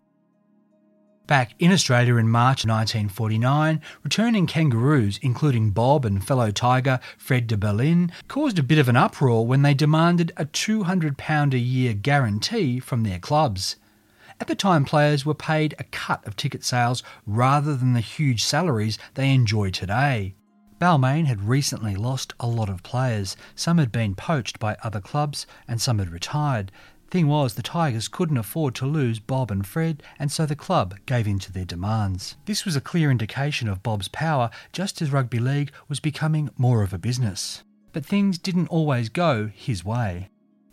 Back 1.30 1.54
in 1.60 1.70
Australia 1.70 2.16
in 2.16 2.28
March 2.28 2.66
1949, 2.66 3.80
returning 4.02 4.48
kangaroos, 4.48 5.20
including 5.22 5.70
Bob 5.70 6.04
and 6.04 6.26
fellow 6.26 6.50
Tiger 6.50 6.98
Fred 7.18 7.46
de 7.46 7.56
Belin, 7.56 8.10
caused 8.26 8.58
a 8.58 8.64
bit 8.64 8.78
of 8.78 8.88
an 8.88 8.96
uproar 8.96 9.46
when 9.46 9.62
they 9.62 9.72
demanded 9.72 10.32
a 10.36 10.44
£200 10.44 11.54
a 11.54 11.58
year 11.58 11.94
guarantee 11.94 12.80
from 12.80 13.04
their 13.04 13.20
clubs. 13.20 13.76
At 14.40 14.48
the 14.48 14.56
time, 14.56 14.84
players 14.84 15.24
were 15.24 15.32
paid 15.32 15.76
a 15.78 15.84
cut 15.84 16.26
of 16.26 16.34
ticket 16.34 16.64
sales 16.64 17.04
rather 17.24 17.76
than 17.76 17.92
the 17.92 18.00
huge 18.00 18.42
salaries 18.42 18.98
they 19.14 19.32
enjoy 19.32 19.70
today. 19.70 20.34
Balmain 20.80 21.26
had 21.26 21.46
recently 21.46 21.94
lost 21.94 22.32
a 22.40 22.48
lot 22.48 22.68
of 22.68 22.82
players. 22.82 23.36
Some 23.54 23.78
had 23.78 23.92
been 23.92 24.16
poached 24.16 24.58
by 24.58 24.76
other 24.82 25.00
clubs 25.00 25.46
and 25.68 25.80
some 25.80 26.00
had 26.00 26.10
retired. 26.10 26.72
Thing 27.10 27.26
was, 27.26 27.54
the 27.54 27.62
Tigers 27.62 28.06
couldn't 28.06 28.36
afford 28.36 28.76
to 28.76 28.86
lose 28.86 29.18
Bob 29.18 29.50
and 29.50 29.66
Fred, 29.66 30.02
and 30.20 30.30
so 30.30 30.46
the 30.46 30.54
club 30.54 30.94
gave 31.06 31.26
in 31.26 31.40
to 31.40 31.52
their 31.52 31.64
demands. 31.64 32.36
This 32.44 32.64
was 32.64 32.76
a 32.76 32.80
clear 32.80 33.10
indication 33.10 33.68
of 33.68 33.82
Bob's 33.82 34.06
power, 34.06 34.48
just 34.72 35.02
as 35.02 35.10
rugby 35.10 35.40
league 35.40 35.72
was 35.88 35.98
becoming 35.98 36.50
more 36.56 36.84
of 36.84 36.92
a 36.92 36.98
business. 36.98 37.64
But 37.92 38.06
things 38.06 38.38
didn't 38.38 38.68
always 38.68 39.08
go 39.08 39.50
his 39.52 39.84
way. 39.84 40.29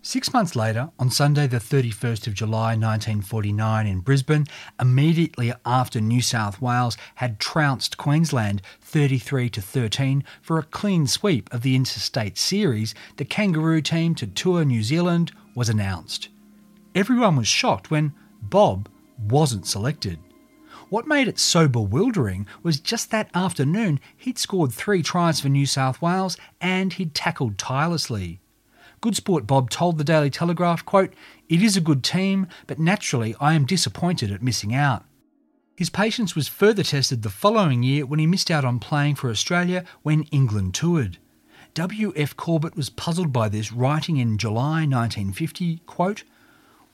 Six 0.08 0.32
months 0.32 0.56
later, 0.56 0.90
on 0.98 1.10
Sunday, 1.10 1.48
the 1.48 1.58
31st 1.58 2.28
of 2.28 2.34
July 2.34 2.78
1949, 2.78 3.86
in 3.86 4.00
Brisbane, 4.00 4.46
immediately 4.80 5.52
after 5.66 6.00
New 6.00 6.22
South 6.22 6.62
Wales 6.62 6.96
had 7.16 7.42
trounced 7.42 7.98
Queensland 7.98 8.62
33 8.80 9.50
to 9.50 9.62
13 9.62 10.24
for 10.42 10.58
a 10.60 10.64
clean 10.64 11.08
sweep 11.08 11.54
of 11.54 11.62
the 11.62 11.76
interstate 11.76 12.38
series, 12.38 12.96
the 13.18 13.26
Kangaroo 13.26 13.82
team 13.82 14.16
to 14.16 14.28
tour 14.28 14.64
New 14.64 14.82
Zealand 14.82 15.34
was 15.56 15.68
announced. 15.68 16.30
Everyone 16.96 17.36
was 17.36 17.50
shocked 17.50 17.92
when 17.92 18.14
Bob 18.42 18.88
wasn't 19.28 19.68
selected. 19.68 20.20
What 20.88 21.06
made 21.06 21.28
it 21.28 21.38
so 21.38 21.68
bewildering 21.68 22.48
was 22.64 22.80
just 22.80 23.12
that 23.12 23.30
afternoon 23.34 24.00
he'd 24.16 24.38
scored 24.38 24.72
three 24.72 25.04
tries 25.04 25.42
for 25.42 25.50
New 25.50 25.66
South 25.66 26.02
Wales 26.02 26.38
and 26.62 26.94
he'd 26.94 27.14
tackled 27.14 27.58
tirelessly. 27.58 28.40
Good 29.00 29.16
Sport 29.16 29.46
Bob 29.46 29.70
told 29.70 29.98
the 29.98 30.04
Daily 30.04 30.32
Telegraph, 30.32 30.84
quote, 30.84 31.14
It 31.50 31.62
is 31.62 31.78
a 31.78 31.82
good 31.82 32.04
team, 32.04 32.48
but 32.66 32.80
naturally 32.80 33.36
I 33.40 33.54
am 33.54 33.66
disappointed 33.66 34.32
at 34.32 34.42
missing 34.42 34.74
out. 34.74 35.06
His 35.76 35.92
patience 35.92 36.36
was 36.36 36.48
further 36.48 36.82
tested 36.82 37.22
the 37.22 37.30
following 37.30 37.84
year 37.84 38.08
when 38.08 38.18
he 38.18 38.26
missed 38.26 38.50
out 38.50 38.66
on 38.66 38.80
playing 38.80 39.14
for 39.14 39.30
Australia 39.30 39.86
when 40.02 40.24
England 40.24 40.74
toured. 40.74 41.20
W.F. 41.76 42.36
Corbett 42.36 42.76
was 42.76 42.90
puzzled 42.90 43.32
by 43.32 43.48
this, 43.50 43.72
writing 43.72 44.18
in 44.18 44.40
July 44.40 44.88
1950, 44.88 45.82
quote, 45.86 46.24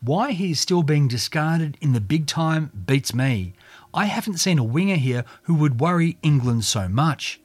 Why 0.01 0.33
he 0.33 0.51
is 0.51 0.59
still 0.59 0.83
being 0.83 1.07
discarded 1.07 1.77
in 1.79 1.93
the 1.93 2.01
big 2.01 2.27
time 2.27 2.83
beats 2.85 3.13
me. 3.13 3.53
I 3.93 4.05
haven't 4.05 4.39
seen 4.39 4.59
a 4.59 4.63
winger 4.65 4.97
here 4.97 5.23
who 5.43 5.55
would 5.55 5.79
worry 5.79 6.17
England 6.21 6.65
so 6.65 6.89
much. 6.89 7.39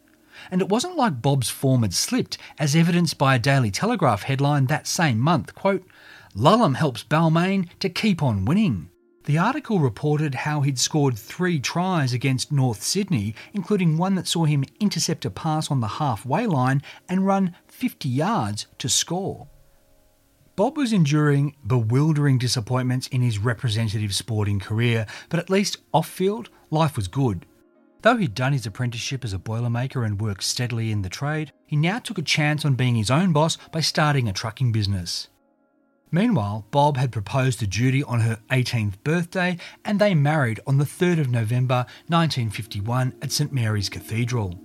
And 0.51 0.61
it 0.61 0.69
wasn't 0.69 0.97
like 0.97 1.23
Bob's 1.23 1.51
form 1.51 1.83
had 1.83 1.95
slipped, 1.95 2.39
as 2.59 2.75
evidenced 2.75 3.19
by 3.19 3.35
a 3.35 3.39
Daily 3.39 3.71
Telegraph 3.71 4.23
headline 4.23 4.67
that 4.67 4.87
same 4.87 5.19
month, 5.19 5.55
quote, 5.55 5.87
Lulham 6.35 6.77
helps 6.77 7.03
Balmain 7.05 7.69
to 7.81 7.89
keep 7.89 8.23
on 8.23 8.45
winning. 8.45 8.91
The 9.25 9.37
article 9.37 9.79
reported 9.79 10.35
how 10.35 10.63
he'd 10.63 10.79
scored 10.79 11.19
three 11.19 11.61
tries 11.61 12.15
against 12.15 12.51
North 12.51 12.83
Sydney, 12.83 13.35
including 13.53 13.99
one 13.99 14.15
that 14.15 14.27
saw 14.27 14.47
him 14.47 14.65
intercept 14.81 15.27
a 15.27 15.31
pass 15.31 15.71
on 15.71 15.81
the 15.81 15.87
halfway 15.87 16.47
line 16.47 16.83
and 17.11 17.27
run 17.27 17.55
50 17.67 18.09
yards 18.09 18.69
to 18.79 18.89
score. 18.89 19.49
Bob 20.57 20.79
was 20.79 20.95
enduring 20.95 21.55
bewildering 21.67 22.39
disappointments 22.39 23.07
in 23.09 23.21
his 23.21 23.39
representative 23.39 24.15
sporting 24.15 24.59
career, 24.59 25.07
but 25.29 25.39
at 25.39 25.51
least 25.51 25.77
off 25.93 26.09
field, 26.09 26.49
life 26.71 26.97
was 26.97 27.07
good. 27.07 27.45
Though 28.03 28.17
he'd 28.17 28.35
done 28.35 28.53
his 28.53 28.67
apprenticeship 28.67 29.25
as 29.25 29.33
a 29.33 29.39
boilermaker 29.39 30.07
and 30.07 30.21
worked 30.21 30.45
steadily 30.45 30.93
in 30.93 31.03
the 31.03 31.09
trade, 31.09 31.53
he 31.67 31.77
now 31.77 31.99
took 31.99 32.19
a 32.19 32.23
chance 32.23 32.65
on 32.65 32.75
being 32.75 32.95
his 32.95 33.11
own 33.11 33.33
boss 33.33 33.57
by 33.73 33.81
starting 33.81 34.29
a 34.29 34.33
trucking 34.33 34.71
business. 34.71 35.29
Meanwhile, 36.11 36.67
Bob 36.71 36.97
had 36.97 37.13
proposed 37.13 37.59
to 37.59 37.67
Judy 37.67 38.03
on 38.03 38.21
her 38.21 38.39
18th 38.51 39.03
birthday 39.05 39.59
and 39.85 39.99
they 39.99 40.15
married 40.15 40.61
on 40.67 40.79
the 40.79 40.85
3rd 40.85 41.21
of 41.21 41.29
November 41.29 41.87
1951 42.07 43.15
at 43.21 43.33
St 43.33 43.53
Mary's 43.53 43.91
Cathedral. 43.91 44.59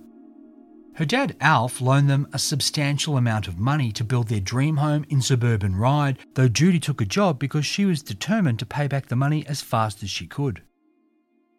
Her 0.94 1.04
dad 1.04 1.36
Alf 1.40 1.80
loaned 1.80 2.08
them 2.08 2.28
a 2.32 2.38
substantial 2.38 3.16
amount 3.16 3.48
of 3.48 3.58
money 3.58 3.90
to 3.92 4.04
build 4.04 4.28
their 4.28 4.40
dream 4.40 4.76
home 4.76 5.04
in 5.08 5.20
suburban 5.20 5.74
Ryde, 5.74 6.18
though 6.34 6.48
Judy 6.48 6.78
took 6.78 7.00
a 7.00 7.04
job 7.04 7.40
because 7.40 7.66
she 7.66 7.84
was 7.84 8.00
determined 8.00 8.60
to 8.60 8.66
pay 8.66 8.86
back 8.86 9.08
the 9.08 9.16
money 9.16 9.44
as 9.48 9.60
fast 9.60 10.04
as 10.04 10.10
she 10.10 10.28
could. 10.28 10.62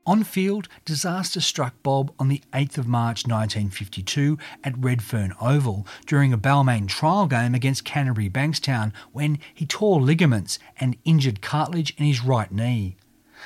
On 0.07 0.23
field, 0.23 0.67
disaster 0.85 1.41
struck 1.41 1.81
Bob 1.81 2.13
on 2.19 2.27
the 2.27 2.43
8th 2.53 2.77
of 2.77 2.87
March 2.87 3.25
1952 3.25 4.37
at 4.63 4.77
Redfern 4.77 5.33
Oval 5.41 5.87
during 6.05 6.31
a 6.31 6.37
Balmain 6.37 6.87
trial 6.87 7.25
game 7.25 7.55
against 7.55 7.85
Canterbury 7.85 8.29
Bankstown 8.29 8.93
when 9.13 9.39
he 9.51 9.65
tore 9.65 9.99
ligaments 9.99 10.59
and 10.79 10.95
injured 11.05 11.41
cartilage 11.41 11.95
in 11.97 12.05
his 12.05 12.23
right 12.23 12.51
knee. 12.51 12.97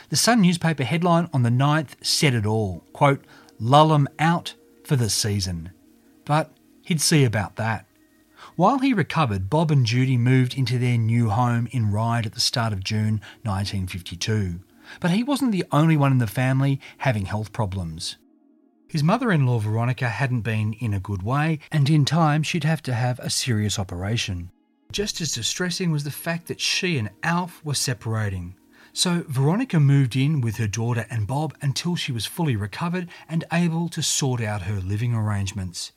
The 0.10 0.18
Sun 0.18 0.42
newspaper 0.42 0.84
headline 0.84 1.30
on 1.32 1.44
the 1.44 1.50
9th 1.50 1.96
said 2.02 2.34
it 2.34 2.46
all 2.46 2.84
quote, 2.92 3.24
Lulham 3.62 4.08
out 4.20 4.56
for 4.84 4.98
the 4.98 5.10
season. 5.10 5.72
But 6.26 6.52
he'd 6.84 7.00
see 7.00 7.24
about 7.24 7.56
that. 7.56 7.86
While 8.58 8.80
he 8.80 8.94
recovered, 8.94 9.50
Bob 9.50 9.72
and 9.72 9.86
Judy 9.86 10.18
moved 10.18 10.58
into 10.58 10.78
their 10.78 10.98
new 10.98 11.30
home 11.30 11.70
in 11.72 11.92
Ryde 11.92 12.26
at 12.26 12.34
the 12.34 12.42
start 12.42 12.74
of 12.74 12.84
June 12.84 13.22
1952. 13.44 14.60
But 15.00 15.12
he 15.12 15.24
wasn't 15.24 15.52
the 15.52 15.66
only 15.72 15.98
one 15.98 16.12
in 16.12 16.18
the 16.18 16.28
family 16.28 16.80
having 17.00 17.26
health 17.26 17.54
problems. 17.54 18.18
His 18.88 19.04
mother 19.04 19.32
in 19.32 19.46
law 19.46 19.60
Veronica 19.60 20.10
hadn't 20.10 20.42
been 20.42 20.74
in 20.74 20.94
a 20.94 21.00
good 21.00 21.22
way, 21.22 21.60
and 21.72 21.88
in 21.90 22.06
time 22.06 22.42
she'd 22.42 22.64
have 22.64 22.82
to 22.84 22.94
have 22.94 23.20
a 23.20 23.30
serious 23.30 23.78
operation. 23.78 24.50
Just 24.92 25.22
as 25.22 25.32
distressing 25.32 25.92
was 25.92 26.04
the 26.04 26.12
fact 26.12 26.48
that 26.48 26.60
she 26.60 26.98
and 26.98 27.12
Alf 27.22 27.64
were 27.64 27.76
separating. 27.76 28.56
So 28.92 29.24
Veronica 29.28 29.80
moved 29.80 30.16
in 30.16 30.42
with 30.42 30.58
her 30.58 30.68
daughter 30.68 31.06
and 31.12 31.28
Bob 31.28 31.56
until 31.62 31.96
she 31.96 32.12
was 32.12 32.26
fully 32.26 32.56
recovered 32.56 33.08
and 33.28 33.44
able 33.54 33.90
to 33.90 34.02
sort 34.02 34.42
out 34.42 34.64
her 34.64 34.80
living 34.80 35.14
arrangements. 35.14 35.92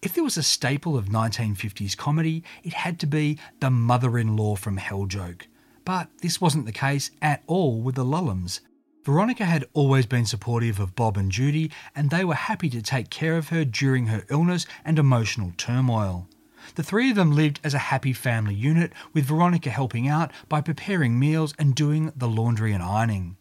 If 0.00 0.14
there 0.14 0.22
was 0.22 0.36
a 0.36 0.42
staple 0.44 0.96
of 0.96 1.06
1950s 1.06 1.96
comedy, 1.96 2.44
it 2.62 2.74
had 2.74 3.00
to 3.00 3.06
be 3.06 3.38
the 3.58 3.70
mother 3.70 4.18
in 4.18 4.36
law 4.36 4.54
from 4.54 4.76
hell 4.76 5.06
joke. 5.06 5.48
But 5.86 6.08
this 6.20 6.40
wasn't 6.40 6.66
the 6.66 6.72
case 6.72 7.12
at 7.22 7.44
all 7.46 7.80
with 7.80 7.94
the 7.94 8.04
Lulhams. 8.04 8.58
Veronica 9.04 9.44
had 9.44 9.66
always 9.72 10.04
been 10.04 10.26
supportive 10.26 10.80
of 10.80 10.96
Bob 10.96 11.16
and 11.16 11.30
Judy, 11.30 11.70
and 11.94 12.10
they 12.10 12.24
were 12.24 12.34
happy 12.34 12.68
to 12.70 12.82
take 12.82 13.08
care 13.08 13.36
of 13.36 13.50
her 13.50 13.64
during 13.64 14.06
her 14.06 14.24
illness 14.28 14.66
and 14.84 14.98
emotional 14.98 15.52
turmoil. 15.56 16.28
The 16.74 16.82
three 16.82 17.10
of 17.10 17.14
them 17.14 17.36
lived 17.36 17.60
as 17.62 17.72
a 17.72 17.78
happy 17.94 18.12
family 18.12 18.56
unit, 18.56 18.92
with 19.12 19.26
Veronica 19.26 19.70
helping 19.70 20.08
out 20.08 20.32
by 20.48 20.60
preparing 20.60 21.20
meals 21.20 21.54
and 21.56 21.72
doing 21.72 22.12
the 22.16 22.26
laundry 22.26 22.72
and 22.72 22.82
ironing. 22.82 23.36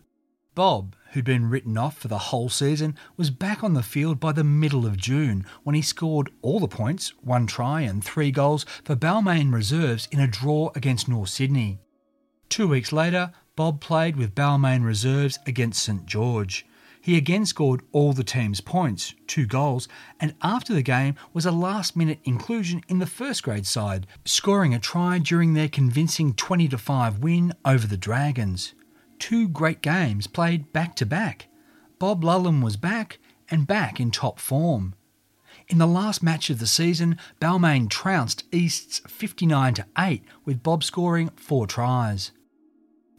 Bob, 0.53 0.95
who'd 1.13 1.25
been 1.25 1.49
written 1.49 1.79
off 1.79 1.97
for 1.97 2.09
the 2.09 2.29
whole 2.29 2.49
season, 2.49 2.95
was 3.17 3.31
back 3.31 3.63
on 3.63 3.73
the 3.73 3.81
field 3.81 4.19
by 4.19 4.31
the 4.31 4.43
middle 4.43 4.85
of 4.85 4.97
June 4.97 5.47
when 5.63 5.73
he 5.73 5.81
scored 5.81 6.29
all 6.43 6.59
the 6.59 6.67
points, 6.67 7.11
one 7.23 7.47
try 7.47 7.81
and 7.81 8.03
three 8.03 8.29
goals 8.29 8.67
for 8.83 8.95
Balmain 8.95 9.51
reserves 9.51 10.07
in 10.11 10.19
a 10.19 10.27
draw 10.27 10.69
against 10.75 11.09
North 11.09 11.29
Sydney. 11.29 11.79
Two 12.55 12.69
weeks 12.69 12.93
later, 12.93 13.33
Bob 13.57 13.81
played 13.81 14.15
with 14.15 14.33
Balmain 14.33 14.85
reserves 14.85 15.39
against 15.45 15.83
St 15.83 16.05
George. 16.05 16.65
He 17.01 17.17
again 17.17 17.45
scored 17.45 17.81
all 17.91 18.13
the 18.13 18.23
team's 18.23 18.61
points, 18.61 19.13
two 19.27 19.45
goals, 19.45 19.89
and 20.21 20.35
after 20.41 20.73
the 20.73 20.81
game 20.81 21.15
was 21.33 21.45
a 21.45 21.51
last 21.51 21.97
minute 21.97 22.19
inclusion 22.23 22.81
in 22.87 22.99
the 22.99 23.05
first 23.05 23.43
grade 23.43 23.65
side, 23.65 24.07
scoring 24.23 24.73
a 24.73 24.79
try 24.79 25.19
during 25.19 25.53
their 25.53 25.67
convincing 25.67 26.33
20 26.33 26.69
5 26.69 27.19
win 27.19 27.51
over 27.65 27.85
the 27.85 27.97
Dragons. 27.97 28.73
Two 29.19 29.49
great 29.49 29.81
games 29.81 30.25
played 30.25 30.71
back 30.71 30.95
to 30.95 31.05
back. 31.05 31.49
Bob 31.99 32.23
Lulham 32.23 32.63
was 32.63 32.77
back 32.77 33.19
and 33.51 33.67
back 33.67 33.99
in 33.99 34.11
top 34.11 34.39
form. 34.39 34.95
In 35.67 35.77
the 35.77 35.85
last 35.85 36.23
match 36.23 36.49
of 36.49 36.59
the 36.59 36.67
season, 36.67 37.17
Balmain 37.41 37.89
trounced 37.89 38.45
Easts 38.53 39.01
59 39.09 39.75
8 39.97 40.23
with 40.45 40.63
Bob 40.63 40.85
scoring 40.85 41.31
four 41.35 41.67
tries. 41.67 42.31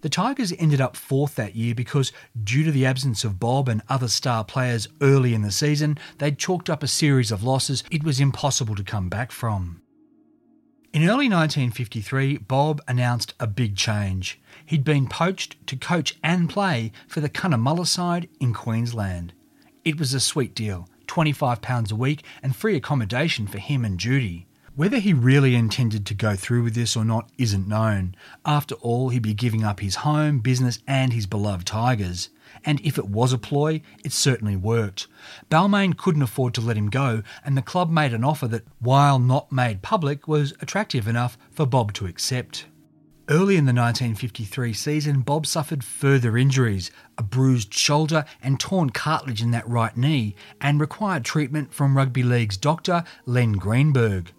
The 0.03 0.09
Tigers 0.09 0.53
ended 0.59 0.81
up 0.81 0.95
fourth 0.95 1.35
that 1.37 1.57
year 1.57 1.75
because, 1.75 2.13
due 2.45 2.63
to 2.65 2.71
the 2.71 2.87
absence 2.87 3.25
of 3.25 3.41
Bob 3.41 3.69
and 3.69 3.83
other 3.89 4.09
star 4.09 4.45
players 4.45 4.89
early 5.01 5.33
in 5.35 5.43
the 5.43 5.51
season, 5.51 5.99
they'd 6.19 6.39
chalked 6.39 6.69
up 6.69 6.83
a 6.83 6.89
series 6.89 7.33
of 7.33 7.43
losses 7.43 7.83
it 7.91 8.05
was 8.05 8.21
impossible 8.21 8.75
to 8.75 8.85
come 8.85 9.09
back 9.09 9.33
from. 9.33 9.81
In 10.93 11.03
early 11.03 11.29
1953, 11.29 12.39
Bob 12.39 12.81
announced 12.89 13.35
a 13.39 13.47
big 13.47 13.77
change. 13.77 14.41
He'd 14.65 14.85
been 14.85 15.09
poached 15.09 15.67
to 15.67 15.77
coach 15.77 16.17
and 16.23 16.49
play 16.49 16.93
for 17.07 17.21
the 17.21 17.29
Cunnamulla 17.29 17.87
side 17.87 18.29
in 18.41 18.55
Queensland. 18.55 19.33
It 19.85 19.99
was 19.99 20.15
a 20.15 20.21
sweet 20.21 20.55
deal 20.55 20.89
£25 21.07 21.93
a 21.93 21.95
week 21.95 22.25
and 22.43 22.57
free 22.57 22.77
accommodation 22.77 23.47
for 23.47 23.59
him 23.59 23.85
and 23.85 23.99
Judy. 23.99 24.46
Whether 24.77 24.99
he 24.99 25.15
really 25.15 25.55
intended 25.55 26.05
to 26.05 26.15
go 26.15 26.37
through 26.37 26.63
with 26.63 26.75
this 26.75 26.97
or 26.97 27.05
not 27.07 27.31
isn't 27.39 27.67
known. 27.67 28.15
After 28.45 28.75
all, 28.75 29.09
he'd 29.09 29.23
be 29.23 29.33
giving 29.33 29.65
up 29.65 29.81
his 29.81 29.95
home, 29.97 30.41
business, 30.41 30.81
and 30.87 31.15
his 31.15 31.25
beloved 31.25 31.67
Tigers. 31.67 32.29
And 32.63 32.79
if 32.83 32.99
it 32.99 33.09
was 33.09 33.33
a 33.33 33.39
ploy, 33.39 33.81
it 34.05 34.13
certainly 34.13 34.55
worked. 34.55 35.07
Balmain 35.51 35.97
couldn't 35.97 36.21
afford 36.21 36.53
to 36.55 36.61
let 36.61 36.77
him 36.77 36.91
go, 36.91 37.23
and 37.43 37.57
the 37.57 37.63
club 37.63 37.89
made 37.89 38.13
an 38.13 38.23
offer 38.23 38.47
that, 38.49 38.67
while 38.79 39.19
not 39.19 39.51
made 39.51 39.81
public, 39.81 40.29
was 40.29 40.53
attractive 40.61 41.09
enough 41.09 41.39
for 41.51 41.65
Bob 41.65 41.95
to 41.95 42.05
accept. 42.05 42.67
Early 43.31 43.57
in 43.57 43.65
the 43.65 43.73
1953 43.73 44.75
season, 44.75 45.21
Bob 45.23 45.47
suffered 45.47 45.85
further 45.85 46.37
injuries, 46.37 46.91
a 47.17 47.23
bruised 47.23 47.73
shoulder 47.73 48.27
and 48.43 48.61
torn 48.61 48.91
cartilage 48.91 49.41
in 49.41 49.53
that 49.53 49.67
right 49.67 49.97
knee, 49.97 50.35
and 50.61 50.79
required 50.79 51.25
treatment 51.25 51.73
from 51.73 51.97
rugby 51.97 52.23
league's 52.23 52.59
doctor, 52.59 53.05
Len 53.25 53.53
Greenberg. 53.53 54.33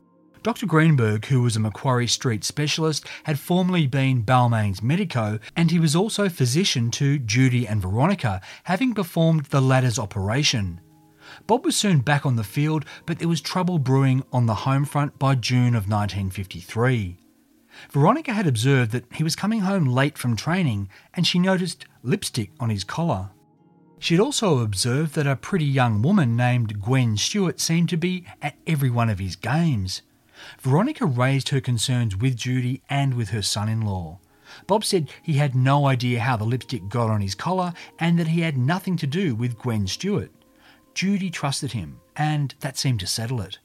Dr. 0.48 0.66
Greenberg, 0.66 1.26
who 1.26 1.42
was 1.42 1.58
a 1.58 1.60
Macquarie 1.60 2.08
Street 2.08 2.42
specialist, 2.46 3.06
had 3.26 3.38
formerly 3.38 3.86
been 3.86 4.24
Balmain's 4.24 4.82
medico, 4.82 5.40
and 5.58 5.70
he 5.70 5.78
was 5.78 5.94
also 5.94 6.30
physician 6.30 6.90
to 6.92 7.20
Judy 7.20 7.68
and 7.68 7.82
Veronica, 7.82 8.40
having 8.64 8.94
performed 8.94 9.48
the 9.48 9.60
latter's 9.60 10.00
operation. 10.00 10.80
Bob 11.48 11.66
was 11.66 11.76
soon 11.76 12.00
back 12.00 12.26
on 12.26 12.38
the 12.38 12.46
field, 12.46 12.86
but 13.06 13.20
there 13.20 13.28
was 13.28 13.42
trouble 13.42 13.78
brewing 13.78 14.24
on 14.32 14.46
the 14.46 14.56
home 14.64 14.86
front 14.86 15.20
by 15.20 15.36
June 15.36 15.76
of 15.76 15.90
1953. 15.90 17.18
Veronica 17.92 18.32
had 18.32 18.48
observed 18.48 18.92
that 18.94 19.14
he 19.16 19.26
was 19.26 19.36
coming 19.36 19.60
home 19.60 19.84
late 19.84 20.18
from 20.18 20.38
training 20.38 20.88
and 21.14 21.28
she 21.28 21.40
noticed 21.40 21.88
lipstick 22.04 22.52
on 22.58 22.70
his 22.70 22.86
collar. 22.86 23.32
She 24.00 24.14
had 24.14 24.22
also 24.22 24.60
observed 24.60 25.14
that 25.16 25.28
a 25.28 25.36
pretty 25.36 25.66
young 25.66 26.02
woman 26.02 26.38
named 26.38 26.82
Gwen 26.82 27.18
Stewart 27.18 27.60
seemed 27.60 27.90
to 27.90 27.98
be 27.98 28.24
at 28.42 28.56
every 28.66 28.90
one 28.90 29.10
of 29.10 29.20
his 29.20 29.36
games. 29.36 30.04
Veronica 30.60 31.06
raised 31.06 31.50
her 31.50 31.62
concerns 31.62 32.16
with 32.16 32.36
Judy 32.36 32.82
and 32.90 33.14
with 33.14 33.30
her 33.30 33.42
son 33.42 33.70
in 33.70 33.82
law. 33.82 34.20
Bob 34.66 34.84
said 34.84 35.10
he 35.22 35.34
had 35.34 35.56
no 35.56 35.88
idea 35.88 36.20
how 36.20 36.38
the 36.38 36.46
lipstick 36.46 36.90
got 36.90 37.10
on 37.10 37.22
his 37.22 37.36
collar 37.36 37.74
and 38.00 38.18
that 38.18 38.30
he 38.30 38.42
had 38.42 38.58
nothing 38.58 38.98
to 38.98 39.08
do 39.08 39.36
with 39.36 39.58
Gwen 39.58 39.88
Stewart. 39.88 40.32
Judy 40.94 41.30
trusted 41.30 41.74
him, 41.74 42.00
and 42.16 42.56
that 42.62 42.78
seemed 42.78 43.00
to 43.02 43.08
settle 43.08 43.42
it. 43.42 43.60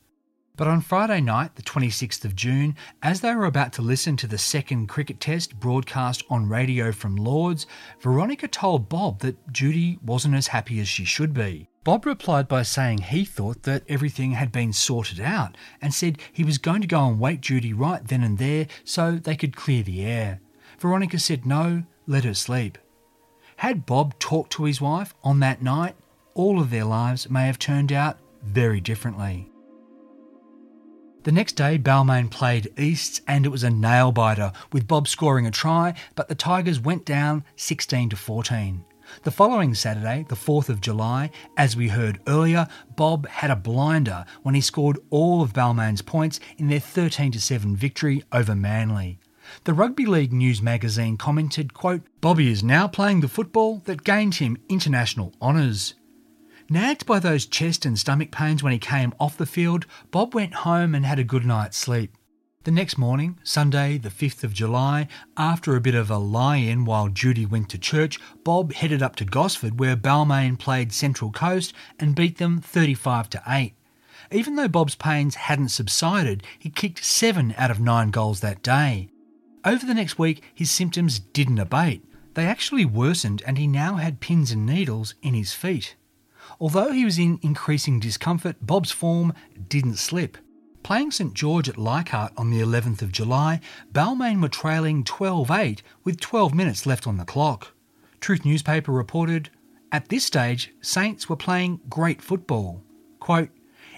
But 0.54 0.68
on 0.68 0.82
Friday 0.82 1.22
night, 1.22 1.54
the 1.54 1.62
26th 1.62 2.26
of 2.26 2.36
June, 2.36 2.76
as 3.02 3.22
they 3.22 3.34
were 3.34 3.46
about 3.46 3.72
to 3.74 3.82
listen 3.82 4.18
to 4.18 4.26
the 4.26 4.36
second 4.36 4.86
cricket 4.86 5.18
test 5.18 5.58
broadcast 5.58 6.22
on 6.28 6.48
radio 6.48 6.92
from 6.92 7.16
Lords, 7.16 7.66
Veronica 8.00 8.46
told 8.48 8.90
Bob 8.90 9.20
that 9.20 9.50
Judy 9.50 9.98
wasn't 10.04 10.34
as 10.34 10.48
happy 10.48 10.78
as 10.78 10.88
she 10.88 11.06
should 11.06 11.32
be. 11.32 11.68
Bob 11.84 12.04
replied 12.04 12.48
by 12.48 12.62
saying 12.62 12.98
he 12.98 13.24
thought 13.24 13.62
that 13.62 13.82
everything 13.88 14.32
had 14.32 14.52
been 14.52 14.74
sorted 14.74 15.20
out 15.20 15.56
and 15.80 15.94
said 15.94 16.18
he 16.30 16.44
was 16.44 16.58
going 16.58 16.82
to 16.82 16.86
go 16.86 17.08
and 17.08 17.18
wake 17.18 17.40
Judy 17.40 17.72
right 17.72 18.06
then 18.06 18.22
and 18.22 18.36
there 18.36 18.68
so 18.84 19.12
they 19.12 19.36
could 19.36 19.56
clear 19.56 19.82
the 19.82 20.04
air. 20.04 20.40
Veronica 20.78 21.18
said 21.18 21.46
no, 21.46 21.84
let 22.06 22.24
her 22.24 22.34
sleep. 22.34 22.76
Had 23.56 23.86
Bob 23.86 24.18
talked 24.18 24.52
to 24.52 24.64
his 24.64 24.80
wife 24.82 25.14
on 25.24 25.40
that 25.40 25.62
night, 25.62 25.96
all 26.34 26.60
of 26.60 26.70
their 26.70 26.84
lives 26.84 27.30
may 27.30 27.46
have 27.46 27.58
turned 27.58 27.90
out 27.90 28.18
very 28.42 28.80
differently. 28.80 29.51
The 31.24 31.30
next 31.30 31.52
day, 31.52 31.78
Balmain 31.78 32.28
played 32.28 32.72
Easts 32.76 33.20
and 33.28 33.46
it 33.46 33.50
was 33.50 33.62
a 33.62 33.70
nail 33.70 34.10
biter, 34.10 34.50
with 34.72 34.88
Bob 34.88 35.06
scoring 35.06 35.46
a 35.46 35.52
try, 35.52 35.94
but 36.16 36.28
the 36.28 36.34
Tigers 36.34 36.80
went 36.80 37.04
down 37.04 37.44
16 37.54 38.08
to 38.08 38.16
14. 38.16 38.84
The 39.22 39.30
following 39.30 39.72
Saturday, 39.72 40.26
the 40.28 40.34
4th 40.34 40.68
of 40.68 40.80
July, 40.80 41.30
as 41.56 41.76
we 41.76 41.88
heard 41.88 42.20
earlier, 42.26 42.66
Bob 42.96 43.28
had 43.28 43.52
a 43.52 43.56
blinder 43.56 44.24
when 44.42 44.56
he 44.56 44.60
scored 44.60 44.98
all 45.10 45.42
of 45.42 45.52
Balmain's 45.52 46.02
points 46.02 46.40
in 46.58 46.66
their 46.66 46.80
13 46.80 47.34
7 47.34 47.76
victory 47.76 48.24
over 48.32 48.56
Manly. 48.56 49.20
The 49.62 49.74
Rugby 49.74 50.06
League 50.06 50.32
News 50.32 50.60
magazine 50.60 51.16
commented, 51.16 51.72
quote, 51.72 52.02
Bobby 52.20 52.50
is 52.50 52.64
now 52.64 52.88
playing 52.88 53.20
the 53.20 53.28
football 53.28 53.80
that 53.84 54.02
gained 54.02 54.36
him 54.36 54.56
international 54.68 55.34
honours. 55.40 55.94
Nagged 56.72 57.04
by 57.04 57.18
those 57.18 57.44
chest 57.44 57.84
and 57.84 57.98
stomach 57.98 58.30
pains 58.30 58.62
when 58.62 58.72
he 58.72 58.78
came 58.78 59.12
off 59.20 59.36
the 59.36 59.44
field, 59.44 59.84
Bob 60.10 60.34
went 60.34 60.54
home 60.54 60.94
and 60.94 61.04
had 61.04 61.18
a 61.18 61.22
good 61.22 61.44
night's 61.44 61.76
sleep. 61.76 62.16
The 62.64 62.70
next 62.70 62.96
morning, 62.96 63.38
Sunday, 63.42 63.98
the 63.98 64.08
5th 64.08 64.42
of 64.42 64.54
July, 64.54 65.06
after 65.36 65.76
a 65.76 65.82
bit 65.82 65.94
of 65.94 66.10
a 66.10 66.16
lie 66.16 66.56
in 66.56 66.86
while 66.86 67.10
Judy 67.10 67.44
went 67.44 67.68
to 67.68 67.78
church, 67.78 68.18
Bob 68.42 68.72
headed 68.72 69.02
up 69.02 69.16
to 69.16 69.26
Gosford 69.26 69.78
where 69.78 69.98
Balmain 69.98 70.58
played 70.58 70.94
Central 70.94 71.30
Coast 71.30 71.74
and 71.98 72.14
beat 72.14 72.38
them 72.38 72.62
35 72.62 73.28
to 73.28 73.42
8. 73.46 73.74
Even 74.30 74.56
though 74.56 74.66
Bob's 74.66 74.94
pains 74.94 75.34
hadn't 75.34 75.68
subsided, 75.68 76.42
he 76.58 76.70
kicked 76.70 77.04
7 77.04 77.54
out 77.58 77.70
of 77.70 77.80
9 77.80 78.10
goals 78.10 78.40
that 78.40 78.62
day. 78.62 79.10
Over 79.62 79.84
the 79.84 79.92
next 79.92 80.18
week, 80.18 80.42
his 80.54 80.70
symptoms 80.70 81.18
didn't 81.18 81.58
abate. 81.58 82.02
They 82.32 82.46
actually 82.46 82.86
worsened 82.86 83.42
and 83.46 83.58
he 83.58 83.66
now 83.66 83.96
had 83.96 84.20
pins 84.20 84.52
and 84.52 84.64
needles 84.64 85.14
in 85.20 85.34
his 85.34 85.52
feet. 85.52 85.96
Although 86.62 86.92
he 86.92 87.04
was 87.04 87.18
in 87.18 87.40
increasing 87.42 87.98
discomfort, 87.98 88.54
Bob's 88.64 88.92
form 88.92 89.34
didn't 89.68 89.96
slip. 89.96 90.38
Playing 90.84 91.10
St 91.10 91.34
George 91.34 91.68
at 91.68 91.76
Leichhardt 91.76 92.32
on 92.36 92.50
the 92.50 92.60
11th 92.60 93.02
of 93.02 93.10
July, 93.10 93.58
Balmain 93.92 94.40
were 94.40 94.48
trailing 94.48 95.02
12 95.02 95.50
8 95.50 95.82
with 96.04 96.20
12 96.20 96.54
minutes 96.54 96.86
left 96.86 97.04
on 97.04 97.16
the 97.16 97.24
clock. 97.24 97.74
Truth 98.20 98.44
newspaper 98.44 98.92
reported 98.92 99.50
At 99.90 100.08
this 100.08 100.24
stage, 100.24 100.72
Saints 100.80 101.28
were 101.28 101.34
playing 101.34 101.80
great 101.88 102.22
football. 102.22 102.84
Quote, 103.18 103.48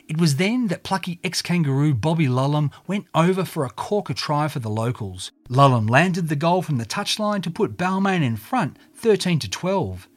it 0.08 0.18
was 0.18 0.36
then 0.36 0.68
that 0.68 0.84
plucky 0.84 1.20
ex 1.22 1.42
kangaroo 1.42 1.92
Bobby 1.92 2.28
Lulham 2.28 2.72
went 2.86 3.08
over 3.14 3.44
for 3.44 3.66
a 3.66 3.70
corker 3.70 4.14
try 4.14 4.48
for 4.48 4.60
the 4.60 4.70
locals. 4.70 5.32
Lulham 5.50 5.86
landed 5.90 6.30
the 6.30 6.36
goal 6.36 6.62
from 6.62 6.78
the 6.78 6.86
touchline 6.86 7.42
to 7.42 7.50
put 7.50 7.76
Balmain 7.76 8.22
in 8.22 8.36
front 8.36 8.78
13 8.94 9.38
to 9.40 9.50
12. 9.50 10.08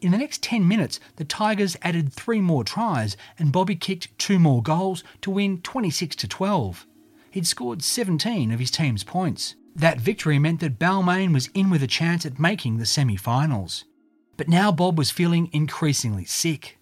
In 0.00 0.12
the 0.12 0.18
next 0.18 0.42
10 0.42 0.66
minutes, 0.66 0.98
the 1.16 1.24
Tigers 1.24 1.76
added 1.82 2.12
three 2.12 2.40
more 2.40 2.64
tries 2.64 3.18
and 3.38 3.52
Bobby 3.52 3.76
kicked 3.76 4.16
two 4.18 4.38
more 4.38 4.62
goals 4.62 5.04
to 5.20 5.30
win 5.30 5.60
26 5.60 6.16
to 6.16 6.28
12. 6.28 6.86
He'd 7.30 7.46
scored 7.46 7.82
17 7.82 8.50
of 8.50 8.58
his 8.58 8.70
team's 8.70 9.04
points. 9.04 9.56
That 9.76 10.00
victory 10.00 10.38
meant 10.38 10.60
that 10.60 10.78
Balmain 10.78 11.34
was 11.34 11.50
in 11.54 11.68
with 11.68 11.82
a 11.82 11.86
chance 11.86 12.24
at 12.24 12.40
making 12.40 12.78
the 12.78 12.86
semi 12.86 13.16
finals. 13.16 13.84
But 14.38 14.48
now 14.48 14.72
Bob 14.72 14.96
was 14.96 15.10
feeling 15.10 15.50
increasingly 15.52 16.24
sick. 16.24 16.78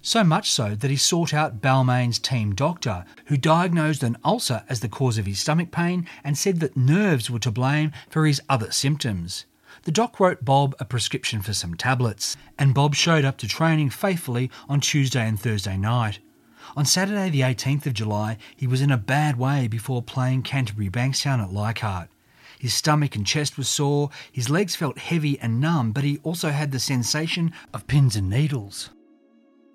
So 0.00 0.24
much 0.24 0.50
so 0.50 0.74
that 0.76 0.90
he 0.90 0.96
sought 0.96 1.34
out 1.34 1.60
Balmain's 1.60 2.18
team 2.18 2.54
doctor, 2.54 3.04
who 3.26 3.36
diagnosed 3.36 4.02
an 4.02 4.16
ulcer 4.24 4.64
as 4.68 4.80
the 4.80 4.88
cause 4.88 5.18
of 5.18 5.26
his 5.26 5.40
stomach 5.40 5.72
pain 5.72 6.06
and 6.24 6.38
said 6.38 6.60
that 6.60 6.76
nerves 6.76 7.30
were 7.30 7.40
to 7.40 7.50
blame 7.50 7.92
for 8.08 8.26
his 8.26 8.40
other 8.48 8.70
symptoms. 8.70 9.44
The 9.84 9.92
doc 9.92 10.20
wrote 10.20 10.44
Bob 10.44 10.74
a 10.78 10.84
prescription 10.84 11.40
for 11.40 11.54
some 11.54 11.74
tablets, 11.74 12.36
and 12.58 12.74
Bob 12.74 12.94
showed 12.94 13.24
up 13.24 13.38
to 13.38 13.48
training 13.48 13.90
faithfully 13.90 14.50
on 14.68 14.80
Tuesday 14.80 15.26
and 15.26 15.40
Thursday 15.40 15.78
night. 15.78 16.18
On 16.76 16.84
Saturday, 16.84 17.30
the 17.30 17.40
18th 17.40 17.86
of 17.86 17.94
July, 17.94 18.36
he 18.54 18.66
was 18.66 18.82
in 18.82 18.90
a 18.90 18.98
bad 18.98 19.38
way 19.38 19.68
before 19.68 20.02
playing 20.02 20.42
Canterbury 20.42 20.90
Bankstown 20.90 21.42
at 21.42 21.52
Leichhardt. 21.52 22.10
His 22.58 22.74
stomach 22.74 23.16
and 23.16 23.26
chest 23.26 23.56
were 23.56 23.64
sore, 23.64 24.10
his 24.30 24.50
legs 24.50 24.76
felt 24.76 24.98
heavy 24.98 25.38
and 25.40 25.62
numb, 25.62 25.92
but 25.92 26.04
he 26.04 26.18
also 26.22 26.50
had 26.50 26.72
the 26.72 26.78
sensation 26.78 27.52
of 27.72 27.86
pins 27.86 28.16
and 28.16 28.28
needles. 28.28 28.90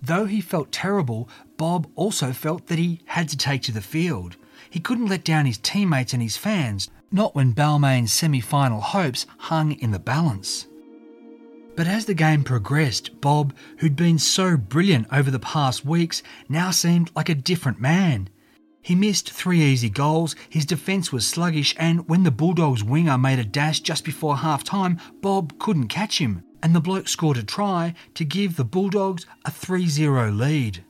Though 0.03 0.25
he 0.25 0.39
felt 0.39 0.71
terrible, 0.71 1.27
Bob 1.57 1.89
also 1.95 2.31
felt 2.31 2.67
that 2.67 2.77
he 2.77 3.01
had 3.05 3.27
to 3.29 3.37
take 3.37 3.63
to 3.63 3.71
the 3.71 3.81
field. 3.81 4.37
He 4.69 4.79
couldn't 4.79 5.07
let 5.07 5.23
down 5.23 5.47
his 5.47 5.57
teammates 5.57 6.13
and 6.13 6.21
his 6.21 6.37
fans, 6.37 6.91
not 7.11 7.35
when 7.35 7.53
Balmain's 7.53 8.11
semi 8.11 8.39
final 8.39 8.81
hopes 8.81 9.25
hung 9.37 9.73
in 9.73 9.91
the 9.91 9.99
balance. 9.99 10.67
But 11.75 11.87
as 11.87 12.05
the 12.05 12.13
game 12.13 12.43
progressed, 12.43 13.19
Bob, 13.19 13.53
who'd 13.79 13.95
been 13.95 14.17
so 14.17 14.55
brilliant 14.55 15.07
over 15.11 15.29
the 15.29 15.39
past 15.39 15.85
weeks, 15.85 16.23
now 16.47 16.71
seemed 16.71 17.11
like 17.15 17.27
a 17.27 17.35
different 17.35 17.81
man. 17.81 18.29
He 18.81 18.95
missed 18.95 19.31
three 19.31 19.61
easy 19.61 19.89
goals, 19.89 20.35
his 20.49 20.65
defence 20.65 21.11
was 21.11 21.27
sluggish, 21.27 21.75
and 21.77 22.07
when 22.07 22.23
the 22.23 22.31
Bulldogs 22.31 22.83
winger 22.83 23.17
made 23.17 23.39
a 23.39 23.43
dash 23.43 23.79
just 23.79 24.05
before 24.05 24.37
half 24.37 24.63
time, 24.63 24.99
Bob 25.21 25.57
couldn't 25.59 25.87
catch 25.87 26.19
him, 26.19 26.43
and 26.61 26.73
the 26.73 26.79
bloke 26.79 27.09
scored 27.09 27.37
a 27.37 27.43
try 27.43 27.93
to 28.13 28.23
give 28.23 28.55
the 28.55 28.63
Bulldogs 28.63 29.25
a 29.43 29.51
3 29.51 29.87
0 29.87 30.31
lead. 30.31 30.83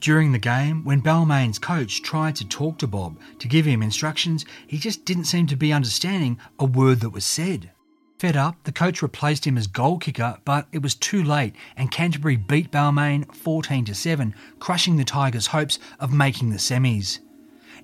During 0.00 0.32
the 0.32 0.38
game, 0.38 0.84
when 0.84 1.02
Balmain's 1.02 1.58
coach 1.58 2.02
tried 2.02 2.36
to 2.36 2.46
talk 2.46 2.78
to 2.78 2.86
Bob 2.86 3.18
to 3.38 3.48
give 3.48 3.64
him 3.64 3.82
instructions, 3.82 4.44
he 4.66 4.78
just 4.78 5.04
didn't 5.04 5.24
seem 5.24 5.46
to 5.46 5.56
be 5.56 5.72
understanding 5.72 6.38
a 6.58 6.64
word 6.64 7.00
that 7.00 7.10
was 7.10 7.24
said. 7.24 7.70
Fed 8.18 8.36
up, 8.36 8.62
the 8.64 8.72
coach 8.72 9.02
replaced 9.02 9.46
him 9.46 9.58
as 9.58 9.66
goal 9.66 9.98
kicker, 9.98 10.38
but 10.44 10.68
it 10.72 10.82
was 10.82 10.94
too 10.94 11.22
late, 11.22 11.54
and 11.76 11.90
Canterbury 11.90 12.36
beat 12.36 12.70
Balmain 12.70 13.30
14 13.34 13.84
to 13.86 13.94
7, 13.94 14.34
crushing 14.58 14.96
the 14.96 15.04
Tigers' 15.04 15.48
hopes 15.48 15.78
of 16.00 16.12
making 16.12 16.50
the 16.50 16.56
semis. 16.56 17.18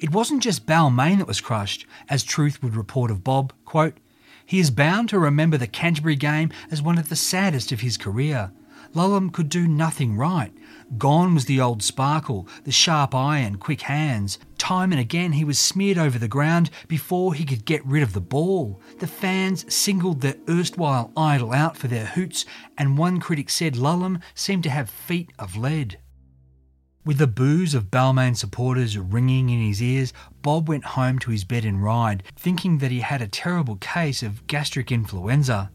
It 0.01 0.13
wasn't 0.13 0.43
just 0.43 0.67
Balmain 0.67 1.19
that 1.19 1.29
was 1.29 1.41
crushed, 1.41 1.87
as 2.09 2.25
Truth 2.25 2.63
would 2.63 2.77
report 2.77 3.11
of 3.11 3.25
Bob, 3.25 3.53
quote, 3.65 3.99
he 4.45 4.59
is 4.59 4.71
bound 4.71 5.09
to 5.09 5.19
remember 5.19 5.57
the 5.57 5.67
Canterbury 5.67 6.17
game 6.17 6.51
as 6.71 6.83
one 6.83 6.99
of 6.99 7.09
the 7.09 7.17
saddest 7.17 7.73
of 7.73 7.81
his 7.81 7.97
career. 7.97 8.53
Lulham 8.95 9.31
could 9.31 9.49
do 9.49 9.67
nothing 9.67 10.17
right. 10.17 10.53
Gone 10.99 11.35
was 11.35 11.47
the 11.47 11.61
old 11.61 11.83
sparkle, 11.83 12.47
the 12.65 12.73
sharp 12.73 13.15
eye 13.15 13.39
and 13.39 13.59
quick 13.59 13.83
hands. 13.83 14.39
Time 14.59 14.93
and 14.93 15.01
again 15.01 15.33
he 15.33 15.45
was 15.45 15.59
smeared 15.59 15.97
over 15.99 16.19
the 16.19 16.29
ground 16.29 16.71
before 16.89 17.35
he 17.35 17.45
could 17.45 17.65
get 17.65 17.85
rid 17.87 18.03
of 18.03 18.13
the 18.13 18.21
ball. 18.21 18.81
The 18.99 19.07
fans 19.07 19.73
singled 19.73 20.21
their 20.21 20.37
erstwhile 20.49 21.11
idol 21.17 21.53
out 21.53 21.77
for 21.77 21.89
their 21.89 22.07
hoots, 22.07 22.45
and 22.77 22.99
one 22.99 23.19
critic 23.21 23.49
said 23.49 23.77
Lulham 23.77 24.21
seemed 24.35 24.65
to 24.65 24.71
have 24.71 24.91
feet 24.91 25.33
of 25.39 25.57
lead. 25.57 25.99
With 27.05 27.19
the 27.19 27.27
boos 27.27 27.75
of 27.75 27.91
Balmain 27.91 28.37
supporters 28.37 28.97
ringing 28.97 29.51
in 29.51 29.61
his 29.61 29.83
ears, 29.83 30.13
Bob 30.43 30.69
went 30.69 30.85
home 30.85 31.19
to 31.21 31.33
his 31.33 31.43
bed 31.43 31.65
in 31.65 31.81
Ryde, 31.81 32.23
thinking 32.37 32.79
that 32.79 32.93
he 32.93 33.01
had 33.01 33.21
a 33.21 33.27
terrible 33.27 33.77
case 33.77 34.23
of 34.23 34.47
gastric 34.47 34.93
influenza. 34.93 35.73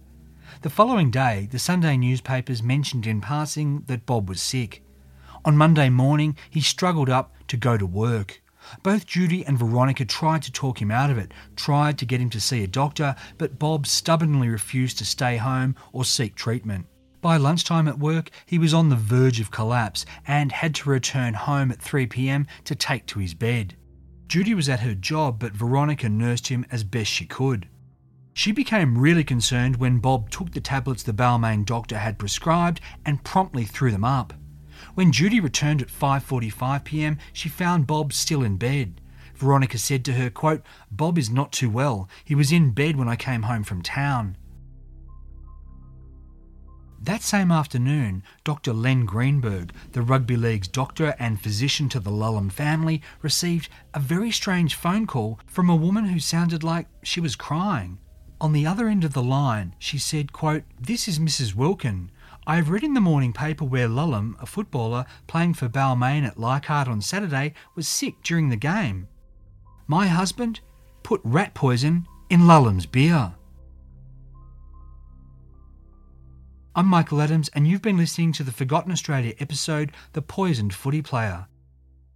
The 0.64 0.72
following 0.72 1.12
day, 1.12 1.47
the 1.51 1.60
Sunday 1.60 1.97
newspapers 1.97 2.64
mentioned 2.64 3.05
in 3.05 3.22
passing 3.22 3.84
that 3.86 4.08
Bob 4.08 4.28
was 4.28 4.41
sick. 4.41 4.82
On 5.45 5.55
Monday 5.55 5.88
morning, 5.89 6.36
he 6.49 6.62
struggled 6.62 7.12
up 7.12 7.36
to 7.49 7.58
go 7.58 7.78
to 7.78 7.86
work. 7.86 8.41
Both 8.82 9.05
Judy 9.05 9.45
and 9.45 9.60
Veronica 9.60 10.03
tried 10.03 10.41
to 10.41 10.51
talk 10.51 10.82
him 10.82 10.89
out 10.89 11.12
of 11.12 11.20
it, 11.20 11.32
tried 11.55 11.99
to 11.99 12.08
get 12.08 12.20
him 12.20 12.32
to 12.32 12.41
see 12.41 12.64
a 12.64 12.68
doctor, 12.68 13.16
but 13.38 13.60
Bob 13.60 13.86
stubbornly 13.86 14.49
refused 14.49 14.97
to 14.97 15.05
stay 15.05 15.38
home 15.38 15.76
or 15.93 16.03
seek 16.03 16.34
treatment. 16.34 16.88
By 17.22 17.38
lunchtime 17.38 17.88
at 17.88 17.99
work, 17.99 18.32
he 18.47 18.58
was 18.58 18.74
on 18.74 18.89
the 18.89 18.95
verge 18.95 19.39
of 19.39 19.51
collapse 19.51 20.08
and 20.26 20.51
had 20.51 20.74
to 20.76 20.89
return 20.89 21.36
home 21.36 21.72
at 21.72 21.84
3 21.84 22.08
pm 22.08 22.47
to 22.64 22.74
take 22.74 23.05
to 23.08 23.20
his 23.20 23.36
bed. 23.36 23.76
Judy 24.28 24.55
was 24.55 24.70
at 24.70 24.80
her 24.80 24.95
job, 24.95 25.38
but 25.38 25.53
Veronica 25.53 26.10
nursed 26.10 26.47
him 26.47 26.66
as 26.72 26.84
best 26.84 27.12
she 27.12 27.28
could. 27.28 27.70
She 28.38 28.51
became 28.51 28.99
really 28.99 29.23
concerned 29.23 29.77
when 29.77 29.97
Bob 29.97 30.29
took 30.29 30.51
the 30.51 30.61
tablets 30.61 31.01
the 31.01 31.11
Balmain 31.11 31.65
doctor 31.65 31.97
had 31.97 32.19
prescribed 32.19 32.79
and 33.03 33.23
promptly 33.23 33.65
threw 33.65 33.89
them 33.89 34.03
up. 34.03 34.31
When 34.93 35.11
Judy 35.11 35.39
returned 35.39 35.81
at 35.81 35.88
5:45 35.88 36.83
p.m., 36.83 37.17
she 37.33 37.49
found 37.49 37.88
Bob 37.88 38.13
still 38.13 38.43
in 38.43 38.57
bed. 38.57 39.01
Veronica 39.33 39.79
said 39.79 40.05
to 40.05 40.13
her, 40.13 40.29
quote, 40.29 40.63
"Bob 40.91 41.17
is 41.17 41.31
not 41.31 41.51
too 41.51 41.67
well. 41.67 42.07
He 42.23 42.35
was 42.35 42.51
in 42.51 42.73
bed 42.73 42.95
when 42.95 43.09
I 43.09 43.15
came 43.15 43.41
home 43.41 43.63
from 43.63 43.81
town." 43.81 44.38
That 47.01 47.23
same 47.23 47.51
afternoon, 47.51 48.21
Dr. 48.43 48.71
Len 48.71 49.05
Greenberg, 49.07 49.73
the 49.93 50.03
rugby 50.03 50.38
league's 50.38 50.67
doctor 50.67 51.15
and 51.17 51.41
physician 51.41 51.89
to 51.89 51.99
the 51.99 52.11
Lulham 52.11 52.51
family, 52.51 53.01
received 53.23 53.67
a 53.95 53.99
very 53.99 54.29
strange 54.29 54.75
phone 54.75 55.07
call 55.07 55.39
from 55.47 55.71
a 55.71 55.75
woman 55.75 56.05
who 56.05 56.19
sounded 56.19 56.63
like 56.63 56.88
she 57.01 57.19
was 57.19 57.35
crying. 57.35 57.97
On 58.39 58.53
the 58.53 58.67
other 58.67 58.88
end 58.88 59.03
of 59.03 59.13
the 59.13 59.23
line, 59.23 59.73
she 59.79 59.97
said, 59.97 60.31
quote, 60.31 60.63
This 60.79 61.07
is 61.07 61.17
Mrs. 61.17 61.55
Wilkin. 61.55 62.11
I 62.45 62.57
have 62.57 62.69
read 62.69 62.83
in 62.83 62.93
the 62.93 63.01
morning 63.01 63.33
paper 63.33 63.65
where 63.65 63.88
Lulham, 63.88 64.35
a 64.39 64.45
footballer 64.45 65.05
playing 65.25 65.55
for 65.55 65.67
Balmain 65.67 66.25
at 66.25 66.39
Leichhardt 66.39 66.88
on 66.88 67.01
Saturday, 67.01 67.55
was 67.73 67.88
sick 67.88 68.21
during 68.21 68.49
the 68.49 68.55
game. 68.55 69.07
My 69.88 70.07
husband 70.07 70.59
put 71.01 71.19
rat 71.23 71.55
poison 71.55 72.07
in 72.29 72.41
Lulham's 72.41 72.85
beer. 72.85 73.33
I'm 76.75 76.85
Michael 76.85 77.21
Adams, 77.21 77.49
and 77.55 77.67
you've 77.67 77.81
been 77.81 77.97
listening 77.97 78.33
to 78.33 78.43
the 78.43 78.51
Forgotten 78.51 78.91
Australia 78.91 79.33
episode 79.39 79.91
The 80.13 80.21
Poisoned 80.21 80.75
Footy 80.75 81.01
Player. 81.01 81.47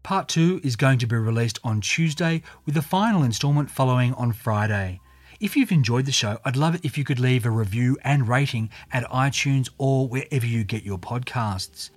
Part 0.03 0.28
2 0.30 0.61
is 0.63 0.76
going 0.76 0.99
to 0.99 1.07
be 1.07 1.15
released 1.15 1.57
on 1.63 1.82
Tuesday, 1.82 2.43
with 2.63 2.76
the 2.76 2.84
final 2.84 3.24
instalment 3.24 3.72
following 3.72 4.13
on 4.13 4.34
Friday. 4.34 5.01
If 5.42 5.58
you've 5.58 5.72
enjoyed 5.72 6.06
the 6.06 6.12
show, 6.12 6.38
I'd 6.46 6.56
love 6.56 6.76
it 6.76 6.86
if 6.86 7.00
you 7.00 7.04
could 7.04 7.20
leave 7.20 7.48
a 7.48 7.50
review 7.50 7.98
and 8.04 8.28
rating 8.28 8.70
at 8.92 9.10
iTunes 9.10 9.70
or 9.80 10.08
wherever 10.08 10.46
you 10.46 10.64
get 10.64 10.84
your 10.84 11.00
podcasts. 11.00 11.89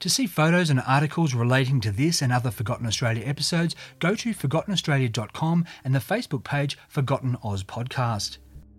To 0.00 0.10
see 0.10 0.26
photos 0.26 0.68
and 0.68 0.82
articles 0.84 1.32
relating 1.32 1.80
to 1.82 1.92
this 1.92 2.22
and 2.22 2.32
other 2.32 2.50
Forgotten 2.50 2.88
Australia 2.88 3.24
episodes, 3.24 3.76
go 4.00 4.16
to 4.16 4.34
forgottenaustralia.com 4.34 5.64
and 5.84 5.94
the 5.94 6.00
Facebook 6.00 6.42
page 6.42 6.76
Forgotten 6.88 7.36
Oz 7.44 7.62
Podcast. 7.62 8.38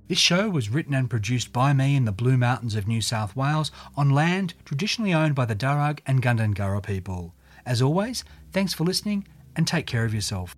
This 0.10 0.20
show 0.20 0.50
was 0.50 0.70
written 0.70 0.94
and 0.94 1.10
produced 1.10 1.54
by 1.54 1.72
me 1.72 1.96
in 1.96 2.04
the 2.04 2.12
Blue 2.12 2.36
Mountains 2.36 2.76
of 2.76 2.90
New 2.90 3.00
South 3.00 3.38
Wales 3.38 3.72
on 3.96 4.10
land 4.10 4.54
traditionally 4.66 5.14
owned 5.14 5.36
by 5.36 5.46
the 5.46 5.56
Darug 5.56 6.00
and 6.06 6.22
Gundungurra 6.22 6.84
people. 6.84 7.34
As 7.66 7.82
always, 7.82 8.26
thanks 8.52 8.74
for 8.74 8.84
listening 8.84 9.26
and 9.56 9.66
take 9.66 9.88
care 9.88 10.04
of 10.04 10.14
yourself. 10.14 10.58